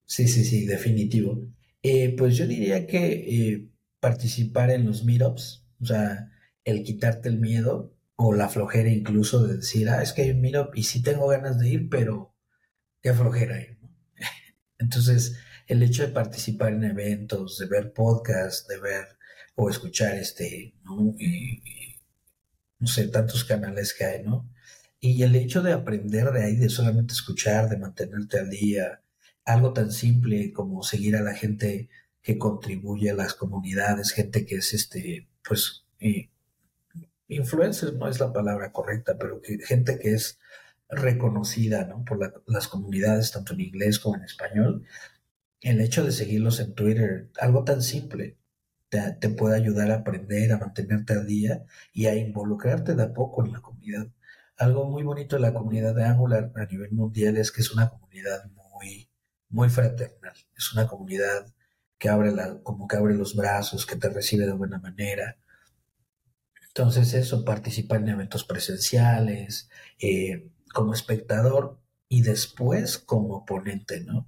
[0.05, 1.47] Sí, sí, sí, definitivo.
[1.83, 6.31] Eh, pues yo diría que eh, participar en los meetups, o sea,
[6.63, 10.41] el quitarte el miedo o la flojera incluso de decir, ah, es que hay un
[10.41, 12.35] meetup y sí tengo ganas de ir, pero
[13.01, 13.77] qué flojera ir.
[14.79, 15.37] Entonces,
[15.67, 19.07] el hecho de participar en eventos, de ver podcasts, de ver
[19.55, 21.15] o escuchar este, ¿no?
[22.79, 24.52] no sé, tantos canales que hay, ¿no?
[25.05, 29.01] Y el hecho de aprender de ahí, de solamente escuchar, de mantenerte al día,
[29.43, 31.89] algo tan simple como seguir a la gente
[32.21, 36.29] que contribuye a las comunidades, gente que es este, pues, eh,
[37.27, 40.39] influencer no es la palabra correcta, pero que, gente que es
[40.87, 42.05] reconocida ¿no?
[42.05, 44.85] por las comunidades, tanto en inglés como en español.
[45.59, 48.37] El hecho de seguirlos en Twitter, algo tan simple,
[48.87, 53.45] te, puede ayudar a aprender, a mantenerte al día y a involucrarte de a poco
[53.45, 54.07] en la comunidad.
[54.63, 57.89] Algo muy bonito de la comunidad de Angular a nivel mundial es que es una
[57.89, 59.09] comunidad muy,
[59.49, 60.33] muy fraternal.
[60.55, 61.53] Es una comunidad
[61.97, 65.37] que abre la, como que abre los brazos, que te recibe de buena manera.
[66.67, 74.27] Entonces eso, participar en eventos presenciales, eh, como espectador y después como ponente, ¿no?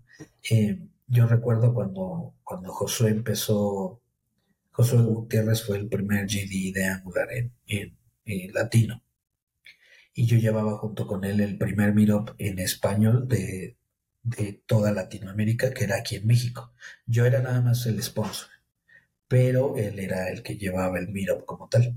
[0.50, 4.02] Eh, yo recuerdo cuando, cuando Josué empezó
[4.76, 7.98] Josué Gutiérrez fue el primer GD de Angular en,
[8.54, 9.02] latino.
[10.16, 13.78] Y yo llevaba junto con él el primer meetup en español de,
[14.66, 16.74] toda Latinoamérica, que era aquí en México.
[17.06, 18.50] Yo era nada más el sponsor,
[19.28, 21.96] pero él era el que llevaba el meetup como tal.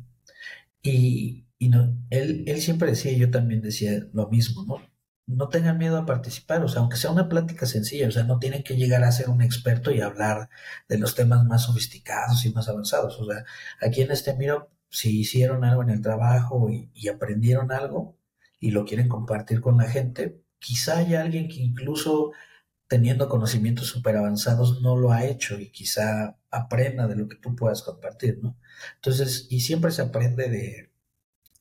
[0.82, 4.82] Y, no, él, él siempre decía, yo también decía lo mismo, ¿no?
[5.28, 8.38] no tengan miedo a participar, o sea, aunque sea una plática sencilla, o sea, no
[8.38, 10.48] tienen que llegar a ser un experto y hablar
[10.88, 13.20] de los temas más sofisticados y más avanzados.
[13.20, 13.44] O sea,
[13.80, 18.16] aquí en este miro, si hicieron algo en el trabajo y, aprendieron algo
[18.60, 22.32] y lo quieren compartir con la gente, quizá haya alguien que incluso
[22.88, 27.54] teniendo conocimientos súper avanzados no lo ha hecho y quizá aprenda de lo que tú
[27.54, 28.56] puedas compartir, ¿no?
[28.96, 30.90] Entonces, y siempre se aprende de,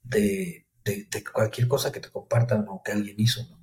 [0.04, 3.58] de, de cualquier cosa que te compartan o que alguien hizo, ¿no?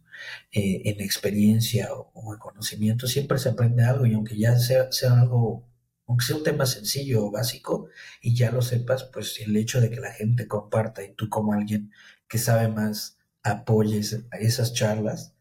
[0.53, 5.21] Eh, en experiencia o, en conocimiento, siempre se aprende algo y aunque ya sea, sea
[5.21, 5.67] algo,
[6.07, 7.89] aunque sea un tema sencillo o básico
[8.21, 11.53] y ya lo sepas, pues el hecho de que la gente comparta y tú como
[11.53, 11.93] alguien
[12.29, 15.35] que sabe más apoyes a esas charlas,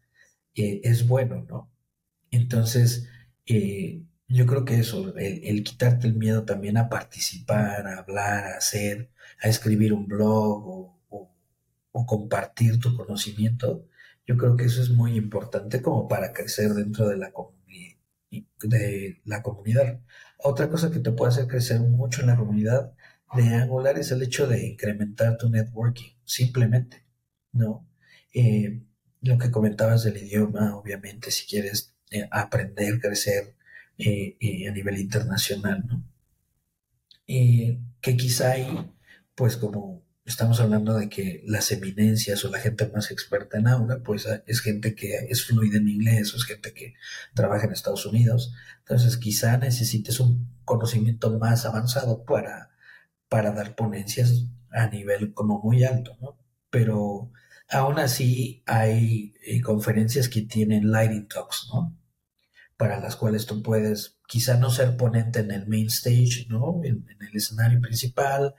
[0.54, 1.70] eh, es bueno, ¿no?
[2.30, 3.08] Entonces,
[3.46, 8.56] eh, yo creo que eso, el, quitarte el miedo también a participar, a hablar, a
[8.58, 9.10] hacer,
[9.42, 10.94] a escribir un blog o,
[11.96, 13.86] o compartir tu conocimiento,
[14.26, 17.32] yo creo que eso es muy importante como para crecer dentro de la,
[18.62, 20.00] de la comunidad.
[20.46, 22.92] Otra cosa que te puede hacer crecer mucho en la comunidad
[23.34, 27.02] de Angular es el hecho de incrementar tu networking, simplemente,
[27.52, 27.88] ¿no?
[28.34, 28.82] Eh,
[29.22, 33.56] lo que comentabas del idioma, obviamente, si quieres eh, aprender, crecer
[33.96, 34.36] eh,
[34.68, 36.04] a nivel internacional, ¿no?
[37.26, 38.92] que quizá ahí,
[39.34, 44.00] pues como estamos hablando de que las eminencias o la gente más experta en aula,
[44.02, 46.94] pues ah, es gente que es fluida en inglés o es gente que
[47.34, 48.54] trabaja en Estados Unidos.
[48.78, 52.70] Entonces quizá necesites un conocimiento más avanzado para,
[53.28, 56.38] para dar ponencias a nivel como muy alto, ¿no?
[56.70, 57.30] Pero
[57.68, 61.96] aún así hay eh, conferencias que tienen lighting talks, ¿no?
[62.76, 66.80] Para las cuales tú puedes quizá no ser ponente en el main stage, ¿no?
[66.82, 68.54] en el escenario principal,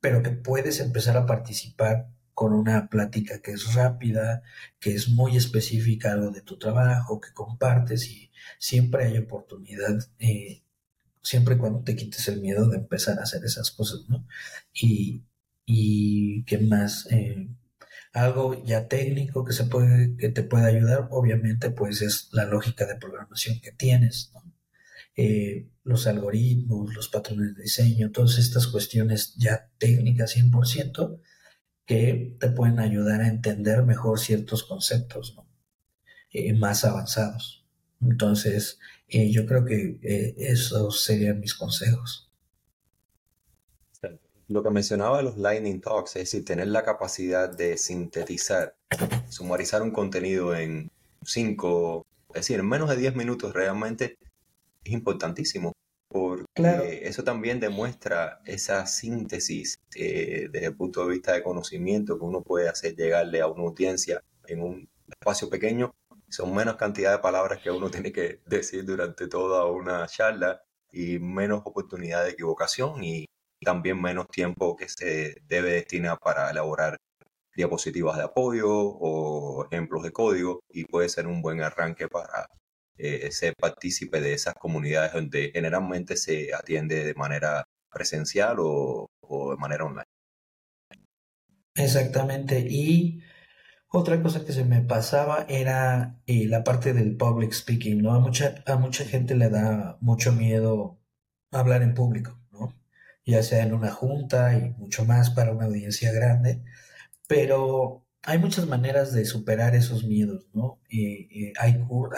[0.00, 4.42] pero que puedes empezar a participar con una plática que es rápida,
[4.78, 10.62] que es muy específica lo de tu trabajo, que compartes y siempre hay oportunidad, eh,
[11.22, 14.26] siempre cuando te quites el miedo de empezar a hacer esas cosas, ¿no?
[14.72, 15.24] Y,
[15.66, 17.48] y qué más, eh,
[18.12, 22.86] algo ya técnico que se puede, que te puede ayudar, obviamente, pues es la lógica
[22.86, 24.42] de programación que tienes, ¿no?
[25.20, 31.20] Eh, los algoritmos, los patrones de diseño, todas estas cuestiones ya técnicas 100%
[31.86, 35.36] que te pueden ayudar a entender mejor ciertos conceptos.
[36.30, 37.66] Eh, más avanzados.
[38.00, 39.98] Entonces, eh, yo creo que
[40.36, 42.30] esos serían mis consejos.
[44.46, 48.76] Lo que mencionaba los Lightning Talks, es decir, tener la capacidad de sintetizar,
[49.28, 50.92] sumarizar un contenido en
[51.24, 54.16] 5, es decir, en menos de 10 minutos realmente
[54.84, 55.72] es importantísimo,
[56.08, 62.24] porque eso también demuestra esa síntesis eh, desde el punto de vista de conocimiento que
[62.24, 65.94] uno puede hacer llegarle a una audiencia en un espacio pequeño.
[66.28, 71.18] Son menos cantidad de palabras que uno tiene que decir durante toda una charla y
[71.18, 73.26] menos oportunidad de equivocación y
[73.60, 76.96] también menos tiempo que se debe destinar para elaborar
[77.54, 82.46] diapositivas de apoyo o ejemplos de código y puede ser un buen arranque para
[82.98, 89.08] eh, ser partícipe de esas comunidades donde generalmente se atiende de manera presencial o,
[89.50, 90.06] de manera online.
[91.74, 92.58] Exactamente.
[92.68, 93.22] Y
[93.88, 98.14] otra cosa que se me pasaba era eh, la parte del public speaking, ¿no?
[98.14, 100.98] A mucha, a mucha gente le da mucho miedo
[101.52, 102.74] hablar en público, ¿no?
[103.24, 106.64] Ya sea en una junta y mucho más para una audiencia grande,
[107.28, 110.80] pero hay muchas maneras de superar esos miedos, ¿no?
[110.90, 111.52] hay,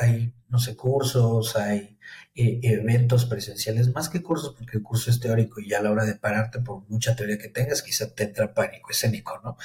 [0.01, 1.99] hay, no sé, cursos, hay
[2.35, 6.05] eh, eventos presenciales, más que cursos, porque el curso es teórico y a la hora
[6.05, 9.57] de pararte por mucha teoría que tengas, quizá te entra pánico escénico, ¿no?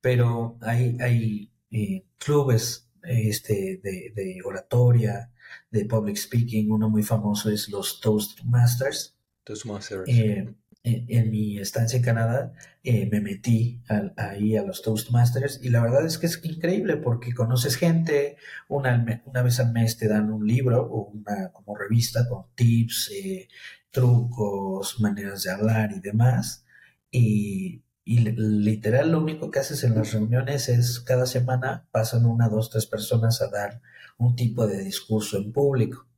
[0.00, 5.32] Pero hay, hay eh, clubes este, de, de, oratoria,
[5.70, 9.16] de public speaking, uno muy famoso es los Toastmasters.
[9.44, 10.08] Toastmasters.
[10.08, 10.54] Eh,
[10.84, 12.52] en, mi estancia en Canadá
[12.82, 13.82] eh, me metí
[14.16, 18.36] ahí a los Toastmasters y la verdad es que es increíble porque conoces gente,
[18.68, 23.10] una, una vez al mes te dan un libro o una como revista con tips,
[23.14, 23.48] eh,
[23.90, 26.64] trucos, maneras de hablar y demás.
[27.10, 32.48] Y, y literal lo único que haces en las reuniones es cada semana pasan una,
[32.48, 33.80] dos, tres personas a dar
[34.18, 36.08] un tipo de discurso en público.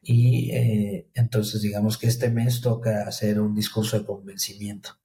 [0.00, 4.98] Y eh, entonces digamos que este mes toca hacer un discurso de convencimiento.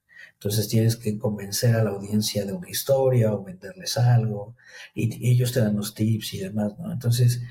[0.43, 4.55] Entonces tienes que convencer a la audiencia de una historia o venderles algo
[4.93, 6.91] y, ellos te dan los tips y demás, ¿no?
[6.91, 7.41] Entonces,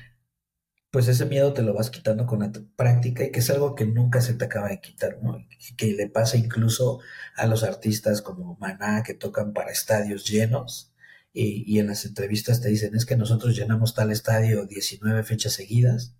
[0.91, 3.85] pues ese miedo te lo vas quitando con la práctica y que es algo que
[3.85, 5.39] nunca se te acaba de quitar, ¿no?
[5.39, 6.99] Y que le pasa incluso
[7.35, 10.93] a los artistas como Maná que tocan para estadios llenos
[11.33, 15.53] y, y en las entrevistas te dicen es que nosotros llenamos tal estadio 19 fechas
[15.53, 16.15] seguidas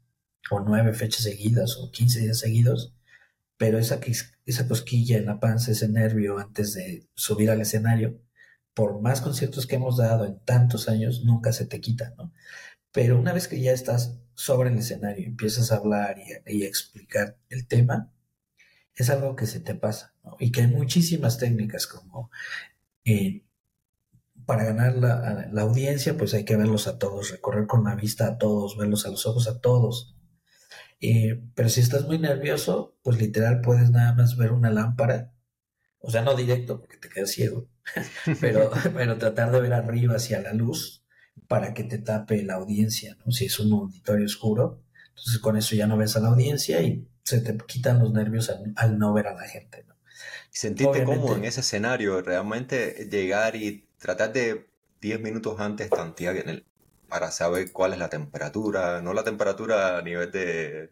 [0.51, 2.93] o nueve fechas seguidas o 15 días seguidos,
[3.57, 3.99] pero esa,
[4.67, 8.19] cosquilla en la panza, ese nervio antes de subir al escenario,
[8.73, 12.33] por más conciertos que hemos dado en tantos años, nunca se te quita, ¿no?
[12.91, 17.37] Pero una vez que ya estás sobre el escenario, empiezas a hablar y a, explicar
[17.49, 18.11] el tema,
[18.95, 20.13] es algo que se te pasa.
[20.39, 22.29] Y que hay muchísimas técnicas como
[23.05, 23.43] eh,
[24.45, 28.37] para ganar la, audiencia, pues hay que verlos a todos, recorrer con la vista a
[28.37, 30.15] todos, verlos a los ojos a todos,
[31.01, 35.33] eh, pero si estás muy nervioso, pues literal puedes nada más ver una lámpara,
[35.99, 37.67] o sea, no directo porque te quedas ciego,
[38.41, 41.03] pero, pero tratar de ver arriba hacia la luz
[41.47, 43.31] para que te tape la audiencia, ¿no?
[43.31, 47.07] Si es un auditorio oscuro, entonces con eso ya no ves a la audiencia y
[47.23, 49.95] se te quitan los nervios al, no ver a la gente, ¿no?
[50.53, 54.67] Y sentirte cómodo en ese escenario, realmente llegar y tratar de
[55.01, 56.65] 10 minutos antes tantear en el,
[57.13, 60.89] para saber cuál es la temperatura, no la temperatura a nivel de,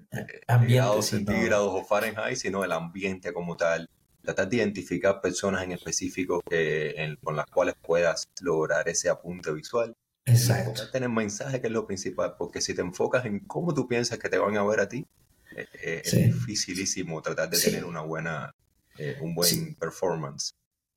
[0.67, 3.89] grados centígrados o Fahrenheit, sino el ambiente como tal.
[4.21, 9.95] Tratar de identificar personas en específico que, con las cuales puedas lograr ese apunte visual.
[10.23, 10.91] Exacto.
[10.91, 14.29] Tener mensaje que es lo principal, porque si te enfocas en cómo tú piensas que
[14.29, 15.07] te van a ver a ti,
[15.55, 18.53] eh, eh, es dificilísimo tratar de tener una buena,
[18.99, 20.53] eh, un buen performance.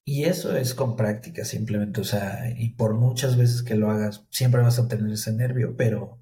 [0.07, 4.27] Y eso es con práctica simplemente, o sea, y por muchas veces que lo hagas,
[4.31, 6.21] siempre vas a tener ese nervio, pero,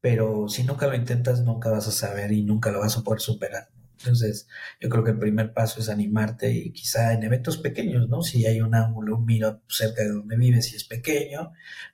[0.00, 3.20] pero si nunca lo intentas, nunca vas a saber y nunca lo vas a poder
[3.20, 3.68] superar.
[4.00, 4.48] Entonces,
[4.80, 8.22] yo creo que el primer paso es animarte y quizá en eventos pequeños, ¿no?
[8.22, 11.52] Si hay un ángulo, un miro cerca de donde vives y es pequeño,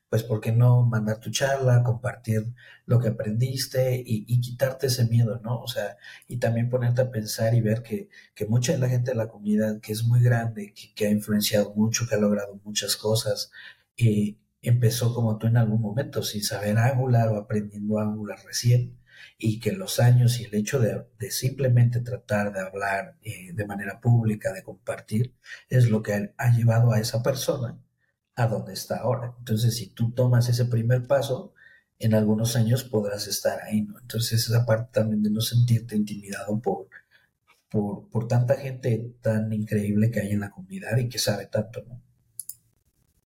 [0.09, 2.55] pues ¿por qué no mandar tu charla, compartir
[2.89, 5.61] lo que aprendiste y, quitarte ese miedo, ¿no?
[5.61, 9.11] O sea, y también ponerte a pensar y ver que, que mucha de la gente
[9.11, 12.59] de la comunidad, que es muy grande, que, que ha influenciado mucho, que ha logrado
[12.65, 13.51] muchas cosas,
[13.99, 18.99] eh, empezó como tú en algún momento, sin saber Angular o aprendiendo Angular recién,
[19.37, 24.01] y que los años y el hecho de, simplemente tratar de hablar eh, de manera
[24.01, 25.35] pública, de compartir,
[25.69, 27.79] es lo que ha llevado a esa persona
[28.35, 29.35] a donde está ahora.
[29.39, 31.53] Entonces, si tú tomas ese primer paso,
[31.99, 33.99] en algunos años podrás estar ahí, ¿no?
[33.99, 36.89] Entonces, esa parte también de no sentirte intimidado por,
[37.69, 41.85] por, por tanta gente tan increíble que hay en la comunidad y que sabe tanto,
[41.87, 42.01] ¿no?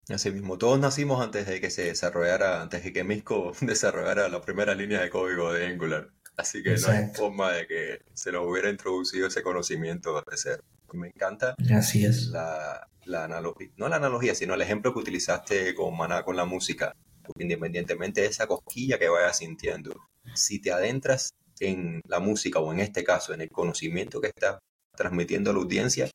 [0.09, 4.41] Así mismo, todos nacimos antes de que se desarrollara, antes de que Misco desarrollara la
[4.41, 6.11] primera línea de código de Angular.
[6.37, 10.65] Así que no hay forma de que se nos hubiera introducido ese conocimiento de cero.
[10.95, 12.27] Me encanta Así es.
[12.29, 16.45] La, la analogía, no la analogía, sino el ejemplo que utilizaste con Maná con la
[16.45, 16.97] música.
[17.23, 19.95] Porque independientemente de esa cosquilla que vayas sintiendo,
[20.35, 24.59] si te adentras en la música o en este caso en el conocimiento que está
[24.97, 26.11] transmitiendo a la audiencia,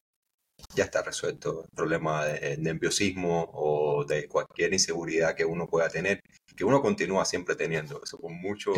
[0.76, 6.20] ya está resuelto el problema de nerviosismo o de cualquier inseguridad que uno pueda tener,
[6.56, 8.74] que uno continúa siempre teniendo, eso con, mucho,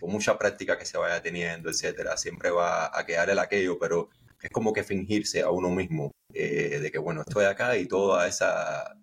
[0.00, 4.10] con mucha práctica que se vaya teniendo, etcétera, siempre va a quedar el aquello, pero
[4.40, 8.28] es como que fingirse a uno mismo eh, de que, bueno, estoy acá y toda
[8.28, 8.94] esa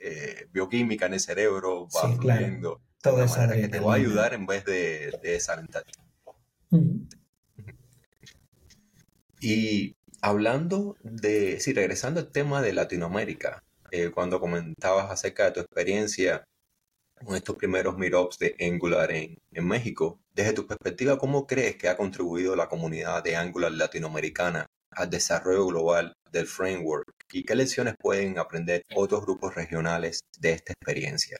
[0.00, 2.80] eh, bioquímica en el cerebro va fluyendo.
[3.02, 5.84] Todo que te va a ayudar en vez de, de desalentar.
[9.40, 15.60] Y hablando de, sí, regresando al tema de Latinoamérica, eh, cuando comentabas acerca de tu
[15.60, 16.44] experiencia
[17.24, 21.88] con estos primeros meetups de Angular en, en, México, desde tu perspectiva, ¿cómo crees que
[21.88, 27.26] ha contribuido la comunidad de Angular latinoamericana al desarrollo global del framework?
[27.32, 31.38] ¿Y qué lecciones pueden aprender otros grupos regionales de esta experiencia?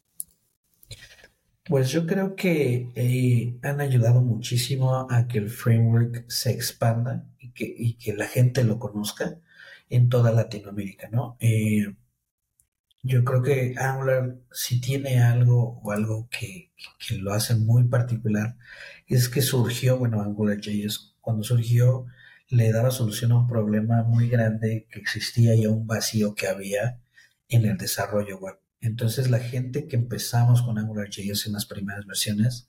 [1.65, 7.53] Pues yo creo que eh, han ayudado muchísimo a que el framework se expanda y
[7.53, 9.39] que, y que la gente lo conozca
[9.89, 11.37] en toda Latinoamérica, ¿no?
[11.41, 11.95] Eh,
[13.03, 18.57] yo creo que Angular si tiene algo o algo que, que, lo hace muy particular
[19.07, 22.07] es que surgió, bueno, AngularJS cuando surgió
[22.51, 26.49] le daba solución a un problema muy grande que existía y a un vacío que
[26.49, 27.01] había
[27.49, 28.59] en el desarrollo web.
[28.81, 32.69] Entonces la gente que empezamos con AngularJS en las primeras versiones,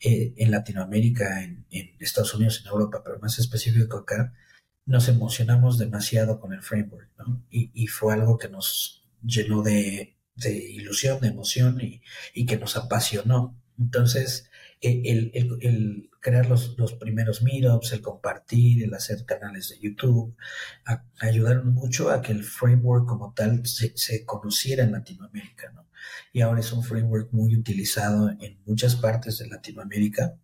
[0.00, 1.66] eh, en Latinoamérica, en,
[1.98, 4.34] Estados Unidos, en Europa, pero más específico acá,
[4.84, 7.44] nos emocionamos demasiado con el framework, ¿no?
[7.50, 13.56] Y, fue algo que nos llenó de, ilusión, de emoción y, que nos apasionó.
[13.78, 20.34] Entonces, el, el, crear los, los, primeros meetups, el compartir, el hacer canales de YouTube,
[21.20, 25.88] ayudaron mucho a que el framework como tal se, se, conociera en Latinoamérica, ¿no?
[26.32, 30.38] Y ahora es un framework muy utilizado en muchas partes de Latinoamérica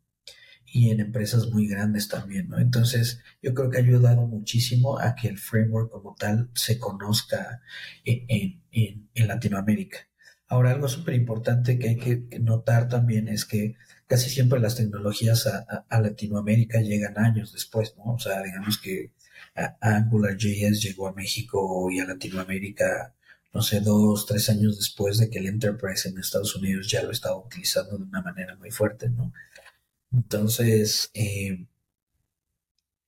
[0.67, 2.59] y en empresas muy grandes también, ¿no?
[2.59, 7.63] Entonces, yo creo que ha ayudado muchísimo a que el framework como tal se conozca
[8.05, 10.09] en, en, en Latinoamérica.
[10.49, 13.77] Ahora, algo súper importante que hay que notar también es que
[14.09, 18.15] casi siempre las tecnologías a, Latinoamérica llegan años después, ¿no?
[18.15, 19.13] O sea, digamos que
[19.81, 23.15] AngularJS llegó a México y a Latinoamérica,
[23.53, 27.11] no sé, dos, tres años después de que el Enterprise en Estados Unidos ya lo
[27.11, 29.33] estaba utilizando de una manera muy fuerte, ¿no?
[30.13, 31.67] Entonces, eh,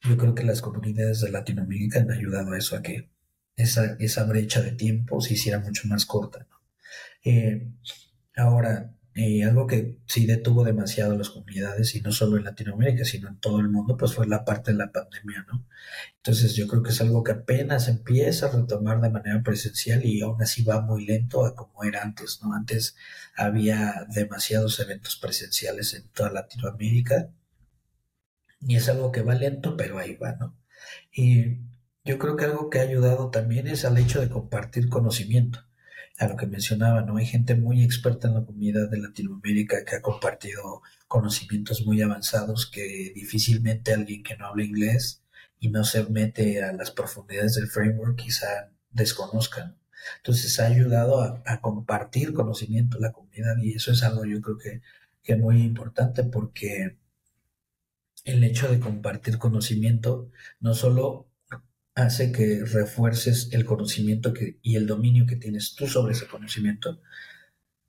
[0.02, 3.08] yo creo que las comunidades de Latinoamérica han ayudado a eso, a que
[3.56, 6.60] esa, esa brecha de tiempo se hiciera mucho más corta, ¿no?
[7.24, 7.68] Eh,
[8.36, 13.28] ahora, eh, algo que sí detuvo demasiado las comunidades, y no solo en Latinoamérica, sino
[13.28, 15.66] en todo el mundo, pues fue la parte de la pandemia, ¿no?
[16.16, 20.22] Entonces yo creo que es algo que apenas empieza a retomar de manera presencial y
[20.22, 22.54] aún así va muy lento a como era antes, ¿no?
[22.54, 22.96] Antes
[23.36, 27.30] había demasiados eventos presenciales en toda Latinoamérica
[28.60, 30.56] y es algo que va lento, pero ahí va, ¿no?
[31.12, 31.58] Y
[32.04, 35.69] yo creo que algo que ha ayudado también es al hecho de compartir conocimiento
[36.20, 37.16] a lo que mencionaba, ¿no?
[37.16, 42.70] Hay gente muy experta en la comunidad de Latinoamérica que ha compartido conocimientos muy avanzados
[42.70, 45.22] que difícilmente alguien que no habla inglés
[45.58, 49.78] y no se mete a las profundidades del framework quizá desconozcan.
[50.18, 54.58] Entonces ha ayudado a, compartir conocimiento en la comunidad y eso es algo yo creo
[54.58, 54.82] que,
[55.22, 56.98] que muy importante porque
[58.24, 61.29] el hecho de compartir conocimiento no solo
[62.02, 67.00] hace que refuerces el conocimiento que, y el dominio que tienes tú sobre ese conocimiento,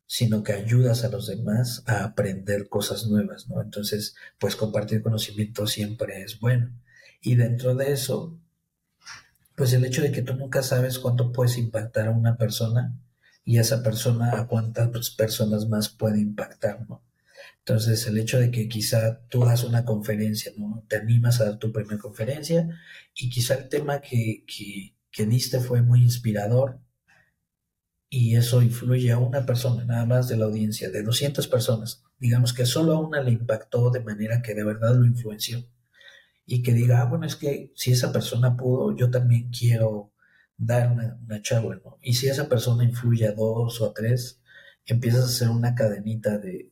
[0.05, 3.61] sino que ayudas a los demás a aprender cosas nuevas, ¿no?
[3.61, 6.71] Entonces, pues compartir conocimiento siempre es bueno.
[7.21, 8.39] Y dentro de eso,
[9.55, 12.97] pues el hecho de que tú nunca sabes cuánto puedes impactar a una persona
[13.45, 17.03] y esa persona a cuántas personas más puede impactar, ¿no?
[17.65, 20.83] Entonces, el hecho de que quizá tú das una conferencia, ¿no?
[20.89, 22.67] Te animas a dar tu primera conferencia
[23.15, 24.45] y quizá el tema que,
[25.11, 26.79] que, diste fue muy inspirador
[28.09, 32.53] y eso influye a una persona, nada más de la audiencia, de 200 personas, digamos
[32.53, 35.65] que solo a una le impactó de manera que de verdad lo influenció
[36.45, 40.13] y que diga, ah, bueno, es que si esa persona pudo, yo también quiero
[40.57, 41.79] dar una, una charla.
[42.01, 44.40] Y si esa persona influye a dos o a tres,
[44.85, 46.71] empiezas a hacer una cadenita de,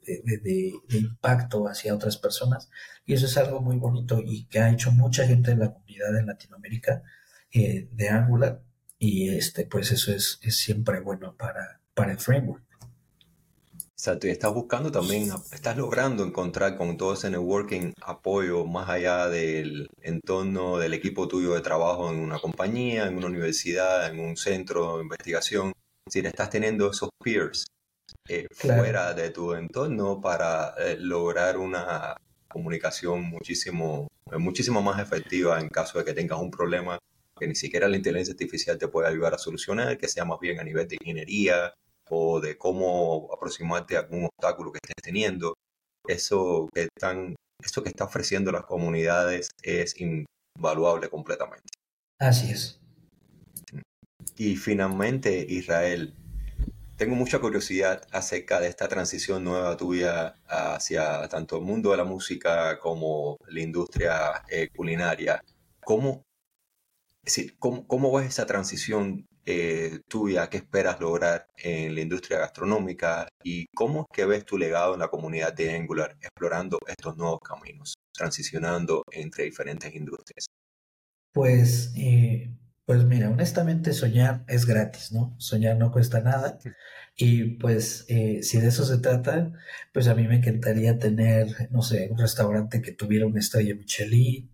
[0.89, 2.70] impacto hacia otras personas.
[3.05, 6.18] Y eso es algo muy bonito y que ha hecho mucha gente de la comunidad
[6.18, 7.03] en Latinoamérica
[7.51, 8.62] eh, de Angular.
[8.97, 12.64] Y este, pues eso es, es siempre bueno para, para el framework.
[13.93, 19.28] Exacto, y estás buscando también, estás logrando encontrar con todo ese networking apoyo más allá
[19.28, 24.38] del entorno del equipo tuyo de trabajo en una compañía, en una universidad, en un
[24.38, 25.74] centro de investigación.
[26.10, 27.66] Si estás teniendo esos peers
[28.28, 32.16] eh, fuera de tu entorno para eh, lograr una
[32.47, 34.07] comunicación muchísimo,
[34.38, 36.97] muchísimo más efectiva en caso de que tengas un problema
[37.39, 40.60] que ni siquiera la inteligencia artificial te puede ayudar a solucionar, que sea más bien
[40.60, 41.74] a nivel de ingeniería,
[42.10, 45.53] o de cómo aproximarte a algún obstáculo que estés teniendo.
[46.07, 49.95] Eso que, están, eso que está ofreciendo las comunidades es
[50.57, 51.68] invaluable completamente.
[52.20, 52.80] Así es.
[54.36, 56.16] Y finalmente, Israel,
[57.00, 62.04] tengo mucha curiosidad acerca de esta transición nueva tuya hacia tanto el mundo de la
[62.04, 65.41] música como la industria eh, culinaria.
[65.80, 66.24] ¿Cómo,
[67.24, 72.39] es decir, ¿cómo, ¿cómo, ves esa transición eh, tuya, qué esperas lograr en la industria
[72.39, 77.16] gastronómica y cómo es que ves tu legado en la comunidad de Angular explorando estos
[77.16, 80.47] nuevos caminos, transicionando entre diferentes industrias.
[81.32, 82.52] Pues, eh,
[82.90, 85.36] pues mira, honestamente soñar es gratis, ¿no?
[85.38, 86.58] Soñar no cuesta nada.
[87.16, 89.54] Y pues eh, si de eso se trata,
[89.94, 94.50] pues a mí me encantaría tener, no sé, un restaurante que tuviera una estrella Michelin,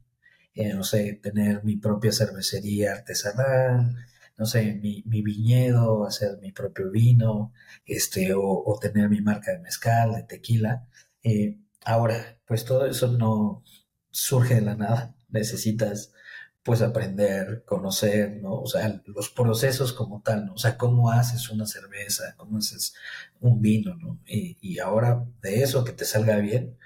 [0.75, 3.95] no sé, tener mi propia cervecería artesanal,
[4.37, 7.53] no sé, mi, mi viñedo, hacer mi propio vino,
[7.85, 10.89] este, o, tener mi marca de mezcal, de tequila.
[11.23, 13.63] Eh, ahora, pues todo eso no
[14.11, 15.15] surge de la nada.
[15.29, 16.11] Necesitas
[16.65, 18.55] pues aprender, conocer, ¿no?
[18.55, 20.55] O sea, los procesos como tal, ¿no?
[20.55, 22.95] O sea, cómo haces una cerveza, cómo haces
[23.39, 24.19] un vino, ¿no?
[24.25, 26.77] Y, y ahora de eso que te salga bien,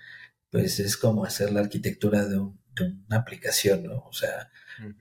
[0.51, 3.99] pues es como hacer la arquitectura de, un, de una aplicación, ¿no?
[4.05, 4.49] O sea,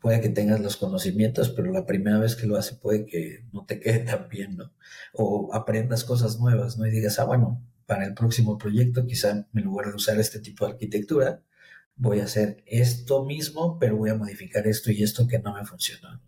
[0.00, 3.64] Puede que tengas los conocimientos, pero la primera vez que lo hace puede que no
[3.64, 4.72] te quede tan bien, ¿no?
[5.12, 6.86] O aprendas cosas nuevas, ¿no?
[6.86, 10.66] Y digas, ah, bueno, para el próximo proyecto, quizá en lugar de usar este tipo
[10.66, 11.42] de arquitectura,
[11.98, 15.66] voy a hacer esto mismo, pero voy a modificar esto y esto que no me
[15.66, 16.22] funcionó.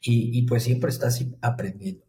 [0.00, 2.06] Y, pues siempre estás aprendiendo.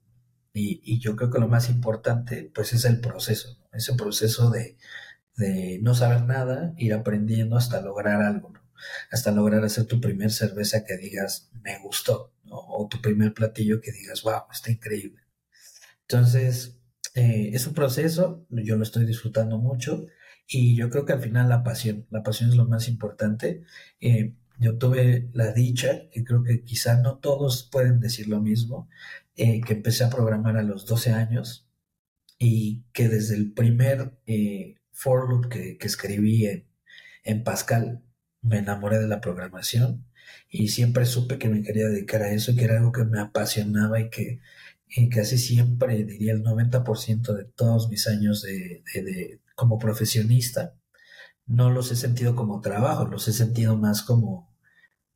[0.53, 3.68] Y, yo creo que lo más importante, pues es el proceso, ¿no?
[3.78, 4.78] ese proceso de,
[5.36, 8.60] de no saber nada, ir aprendiendo hasta lograr algo, ¿no?
[9.12, 13.91] hasta lograr hacer tu primer cerveza que digas, me gustó, o tu primer platillo que
[13.91, 15.22] digas, wow, está increíble.
[16.01, 16.80] Entonces,
[17.16, 20.05] eh, es un proceso, yo lo estoy disfrutando mucho
[20.49, 23.63] y yo creo que al final la pasión, la pasión es lo más importante.
[24.01, 28.89] Eh, yo tuve la dicha, que creo que quizá no todos pueden decir lo mismo,
[29.35, 31.69] eh, que empecé a programar a los 12 años
[32.39, 34.19] y que desde el primer
[34.91, 36.47] for loop que, escribí
[37.23, 38.03] en, Pascal,
[38.41, 40.05] me enamoré de la programación
[40.49, 43.99] y siempre supe que me quería dedicar a eso, que era algo que me apasionaba
[43.99, 44.39] y que
[45.13, 48.83] casi siempre, diría el 90% de todos mis años de,
[49.60, 50.74] como profesionista,
[51.45, 54.55] no los he sentido como trabajo, los he sentido más como,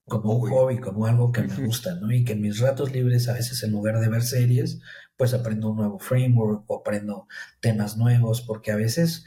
[0.06, 2.12] como un hobby, como algo que me gusta, ¿no?
[2.12, 4.82] Y que en mis ratos libres, a veces en lugar de ver series,
[5.16, 7.28] pues aprendo un nuevo framework o aprendo
[7.62, 9.26] temas nuevos, porque a veces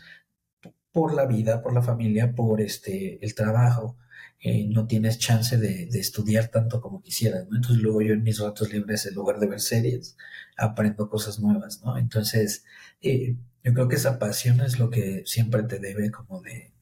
[0.92, 3.96] por la vida, por la familia, por este, el trabajo,
[4.40, 7.56] eh, no tienes chance de, estudiar tanto como quisieras, ¿no?
[7.56, 10.16] Entonces luego yo en mis ratos libres, en lugar de ver series,
[10.56, 11.96] aprendo cosas nuevas, ¿no?
[11.98, 12.64] Entonces,
[13.00, 16.72] eh, yo creo que esa pasión es lo que siempre te debe como de,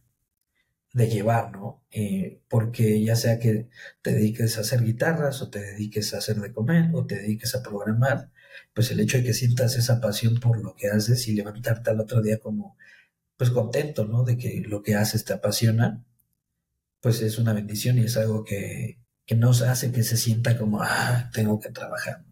[0.95, 1.83] llevar, ¿no?
[1.91, 3.69] Eh, porque ya sea que
[4.03, 7.55] te dediques a hacer guitarras o te dediques a hacer de comer o te dediques
[7.55, 8.31] a programar,
[8.75, 12.01] pues el hecho de que sientas esa pasión por lo que haces y levantarte al
[12.01, 12.77] otro día como
[13.37, 14.25] pues contento, ¿no?
[14.25, 16.05] De que lo que haces te apasiona,
[17.05, 20.81] pues es una bendición y es algo que, que nos hace que se sienta como,
[20.81, 22.25] ah, tengo que trabajar.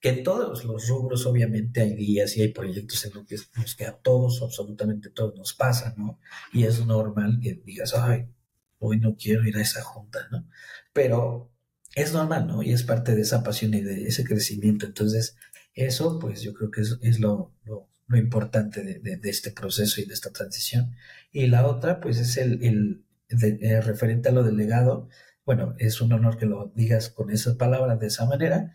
[0.00, 3.76] Que en todos los rubros obviamente hay días y hay proyectos en los que, los
[3.76, 6.18] que a todos, absolutamente todos nos pasa, ¿no?
[6.50, 8.30] Y es normal que digas, ay,
[8.78, 10.48] hoy no quiero ir a esa junta, ¿no?
[10.94, 11.52] Pero
[11.94, 12.62] es normal, ¿no?
[12.62, 14.86] Y es parte de esa pasión y de ese crecimiento.
[14.86, 15.36] Entonces,
[15.74, 17.86] eso, pues yo creo que es, lo, lo,
[18.16, 20.96] importante de, este proceso y de esta transición.
[21.32, 25.08] Y la otra, pues es el, referente a lo del legado.
[25.44, 28.72] Bueno, es un honor que lo digas con esas palabras de esa manera,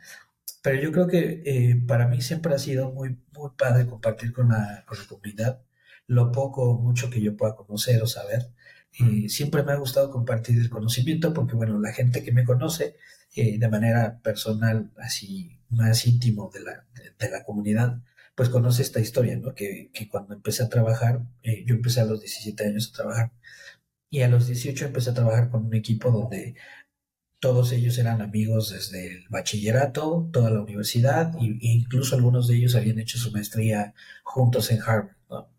[0.62, 4.50] pero yo creo que eh, para mí siempre ha sido muy, muy padre compartir con
[4.50, 5.62] la, con la comunidad
[6.08, 8.52] lo poco o mucho que yo pueda conocer o saber.
[9.00, 12.98] y siempre me ha gustado compartir el conocimiento porque, bueno, la gente que me conoce
[13.36, 16.86] eh, de manera personal, así más íntimo de la,
[17.20, 18.02] de, la comunidad,
[18.36, 19.54] pues conoce esta historia, ¿no?
[19.56, 23.32] Que, que cuando empecé a trabajar, eh, yo empecé a los 17 años a trabajar
[24.12, 26.56] y a los 18 empecé a trabajar con un equipo donde
[27.40, 32.76] todos ellos eran amigos desde el bachillerato, toda la universidad, e incluso algunos de ellos
[32.76, 35.16] habían hecho su maestría juntos en Harvard.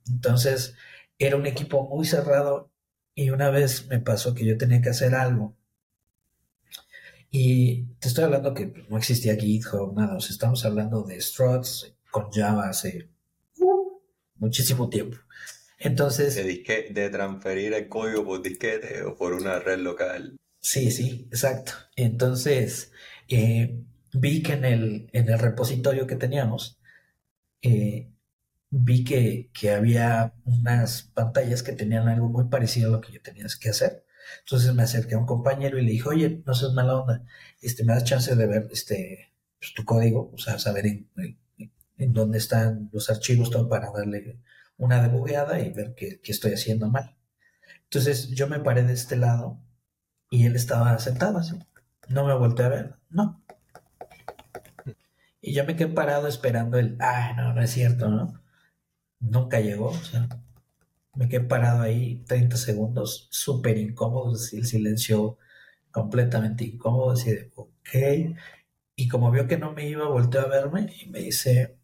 [0.09, 0.75] Entonces,
[1.19, 2.71] era un equipo muy cerrado
[3.15, 5.57] y una vez me pasó que yo tenía que hacer algo.
[7.31, 12.31] Y te estoy hablando que no existía GitHub, nada, sea, estamos hablando de struts con
[12.31, 13.09] Java hace
[14.37, 15.17] muchísimo tiempo.
[15.83, 16.37] Entonces...
[16.37, 20.37] De, de transferir el código por disquete o por una red local.
[20.61, 21.73] Sí, sí, exacto.
[21.97, 22.93] Entonces,
[23.29, 26.79] eh, vi que en el, en el repositorio que teníamos,
[27.63, 28.09] eh,
[28.71, 33.23] vi que, que, había unas pantallas que tenían algo muy parecido a lo que yo
[33.23, 34.05] tenía que hacer.
[34.41, 37.25] Entonces me acerqué a un compañero y le dije, oye, no seas mala onda,
[37.61, 41.09] este, me das chance de ver este, pues, tu código, o sea, saber en,
[41.99, 44.39] en, dónde están los archivos, todo para darle
[44.83, 47.17] una debugueada y ver qué, estoy haciendo mal.
[47.85, 49.61] Entonces yo me paré de este lado
[50.31, 51.57] y él estaba sentado así.
[52.09, 53.45] No me volteé a ver, no.
[55.41, 58.43] Y yo me quedé parado esperando el, ah, no, no es cierto, ¿no?
[59.21, 60.29] Nunca llegó, o sea,
[61.15, 65.39] me quedé parado ahí 30 segundos, súper incómodo, el silencio
[65.93, 68.37] completamente incómodo, así de, ok.
[68.97, 71.79] Y como vio que no me iba, volteó a verme y me dice,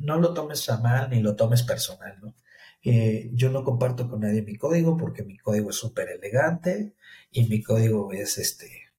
[0.00, 2.34] no lo tomes a mal ni lo tomes personal, ¿no?
[2.82, 6.94] Eh, yo no comparto con nadie mi código porque mi código es súper elegante
[7.30, 8.90] y mi código es este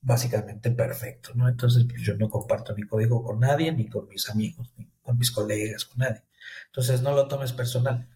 [0.00, 1.48] básicamente perfecto, ¿no?
[1.48, 5.16] Entonces pues, yo no comparto mi código con nadie, ni con mis amigos, ni con
[5.16, 6.22] mis colegas, con nadie.
[6.66, 8.08] Entonces no lo tomes personal.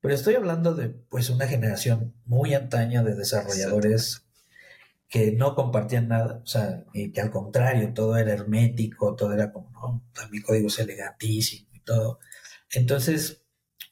[0.00, 4.24] Pero estoy hablando de pues una generación muy antaña de desarrolladores
[5.10, 9.70] que no compartían nada, o sea, que al contrario, todo era hermético, todo era como,
[9.72, 12.20] no, mi código es elegantísimo y todo.
[12.70, 13.42] Entonces,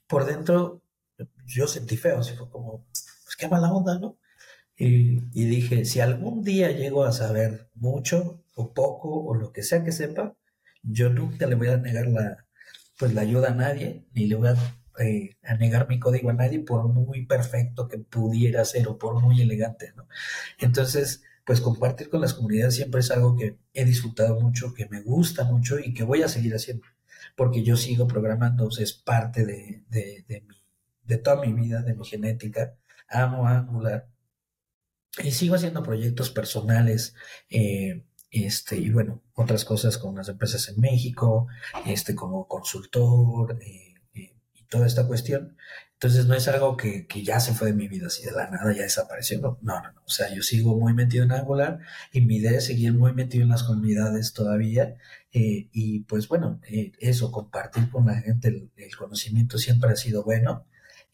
[0.07, 0.81] por dentro
[1.45, 4.17] yo sentí feo, así fue como, pues qué mala onda, ¿no?
[4.77, 9.83] Y, dije, si algún día llego a saber mucho o poco o lo que sea
[9.83, 10.37] que sepa,
[10.83, 12.47] yo nunca le voy a negar la,
[12.97, 14.57] pues, la ayuda a nadie, ni le voy a,
[14.99, 19.21] eh, a, negar mi código a nadie por muy perfecto que pudiera ser o por
[19.21, 20.09] muy elegante, ¿no?
[20.59, 25.01] Entonces, pues compartir con las comunidades siempre es algo que he disfrutado mucho, que me
[25.03, 26.85] gusta mucho y que voy a seguir haciendo
[27.39, 32.75] porque yo sigo programando, es parte de, de, toda mi vida, de mi genética.
[33.09, 34.09] Amo Angular.
[35.23, 37.15] Y sigo haciendo proyectos personales,
[37.49, 41.47] eh, este, y bueno, otras cosas con las empresas en México,
[41.87, 43.88] este, como consultor, eh,
[44.69, 45.57] toda esta cuestión.
[46.01, 48.73] Entonces no es algo que, ya se fue de mi vida así de la nada,
[48.73, 49.41] ya desapareció.
[49.41, 50.03] No, no, no.
[50.07, 51.81] O sea, yo sigo muy metido en Angular
[52.13, 54.97] y mi idea es seguir muy metido en las comunidades todavía.
[55.33, 60.23] Eh, y pues bueno, eh, eso, compartir con la gente el, conocimiento siempre ha sido
[60.23, 60.67] bueno.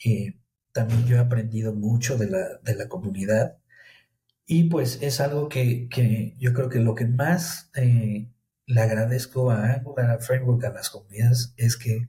[0.04, 0.34] Eh,
[0.72, 3.56] también yo he aprendido mucho de la, de la comunidad.
[4.46, 9.72] Y pues es algo que, que yo creo que lo que más le agradezco a
[9.74, 12.08] Angular, a Framework, a las comunidades, es que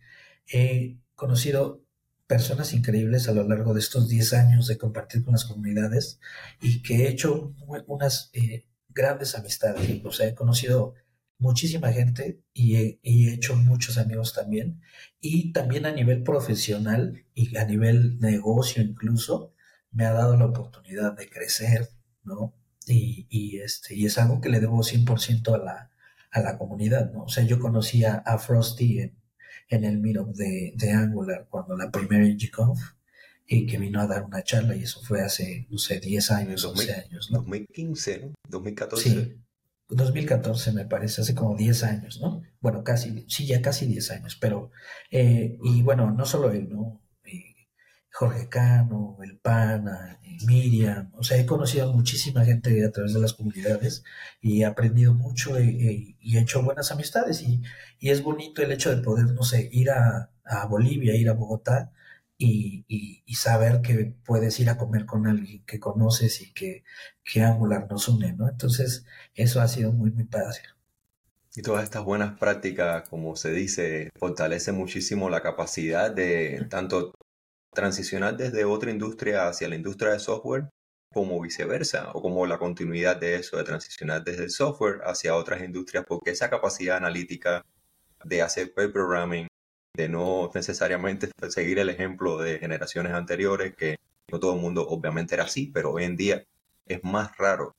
[1.15, 1.85] conocido
[2.27, 6.19] personas increíbles a lo largo de estos 10 años de compartir con las comunidades
[6.61, 7.53] y que he hecho
[7.87, 10.03] unas eh, grandes amistades.
[10.03, 10.95] O sea, he conocido
[11.37, 14.81] muchísima gente y he, hecho muchos amigos también.
[15.19, 19.53] Y también a nivel profesional y a nivel negocio incluso,
[19.91, 21.89] me ha dado la oportunidad de crecer,
[22.23, 22.53] ¿no?
[22.87, 25.91] Y, este, y es algo que le debo 100% a la,
[26.31, 27.23] a la comunidad, ¿no?
[27.23, 29.15] O sea, yo conocía a Frosty en,
[29.69, 32.79] en el meetup de, de Angular cuando la primera GConf
[33.47, 36.65] y que vino a dar una charla y eso fue hace, no sé, 10 años,
[36.65, 37.39] 11 años, ¿no?
[37.39, 38.33] 2015, ¿no?
[38.49, 39.09] 2014.
[39.09, 39.37] Sí,
[39.89, 42.41] 2014 me parece, hace como 10 años, ¿no?
[42.59, 44.71] Bueno, casi, sí, ya casi 10 años, pero,
[45.11, 47.01] eh, y bueno, no solo él, ¿no?
[48.15, 53.19] Jorge Cano, El Pana, Miriam, o sea, he conocido a muchísima gente a través de
[53.19, 54.05] las comunidades
[54.39, 57.61] y he aprendido mucho y, he hecho buenas amistades y,
[57.99, 60.31] es bonito el hecho de poder, no sé, ir a,
[60.69, 61.91] Bolivia, ir a Bogotá
[62.37, 62.85] y,
[63.35, 66.85] saber que puedes ir a comer con alguien que conoces y que,
[67.23, 68.47] que Angular nos une, ¿no?
[68.47, 70.59] Entonces, eso ha sido muy, muy padre.
[71.57, 77.13] Y todas estas buenas prácticas, como se dice, fortalece muchísimo la capacidad de tanto
[77.75, 80.69] transicionar desde otra industria hacia la industria de software
[81.13, 85.61] como viceversa o como la continuidad de eso, de transicionar desde el software hacia otras
[85.63, 87.63] industrias, porque esa capacidad analítica
[88.23, 89.47] de hacer programming,
[89.95, 93.97] de no necesariamente seguir el ejemplo de generaciones anteriores, que
[94.31, 96.43] no todo el mundo obviamente era así, pero hoy en día
[96.85, 97.75] es más raro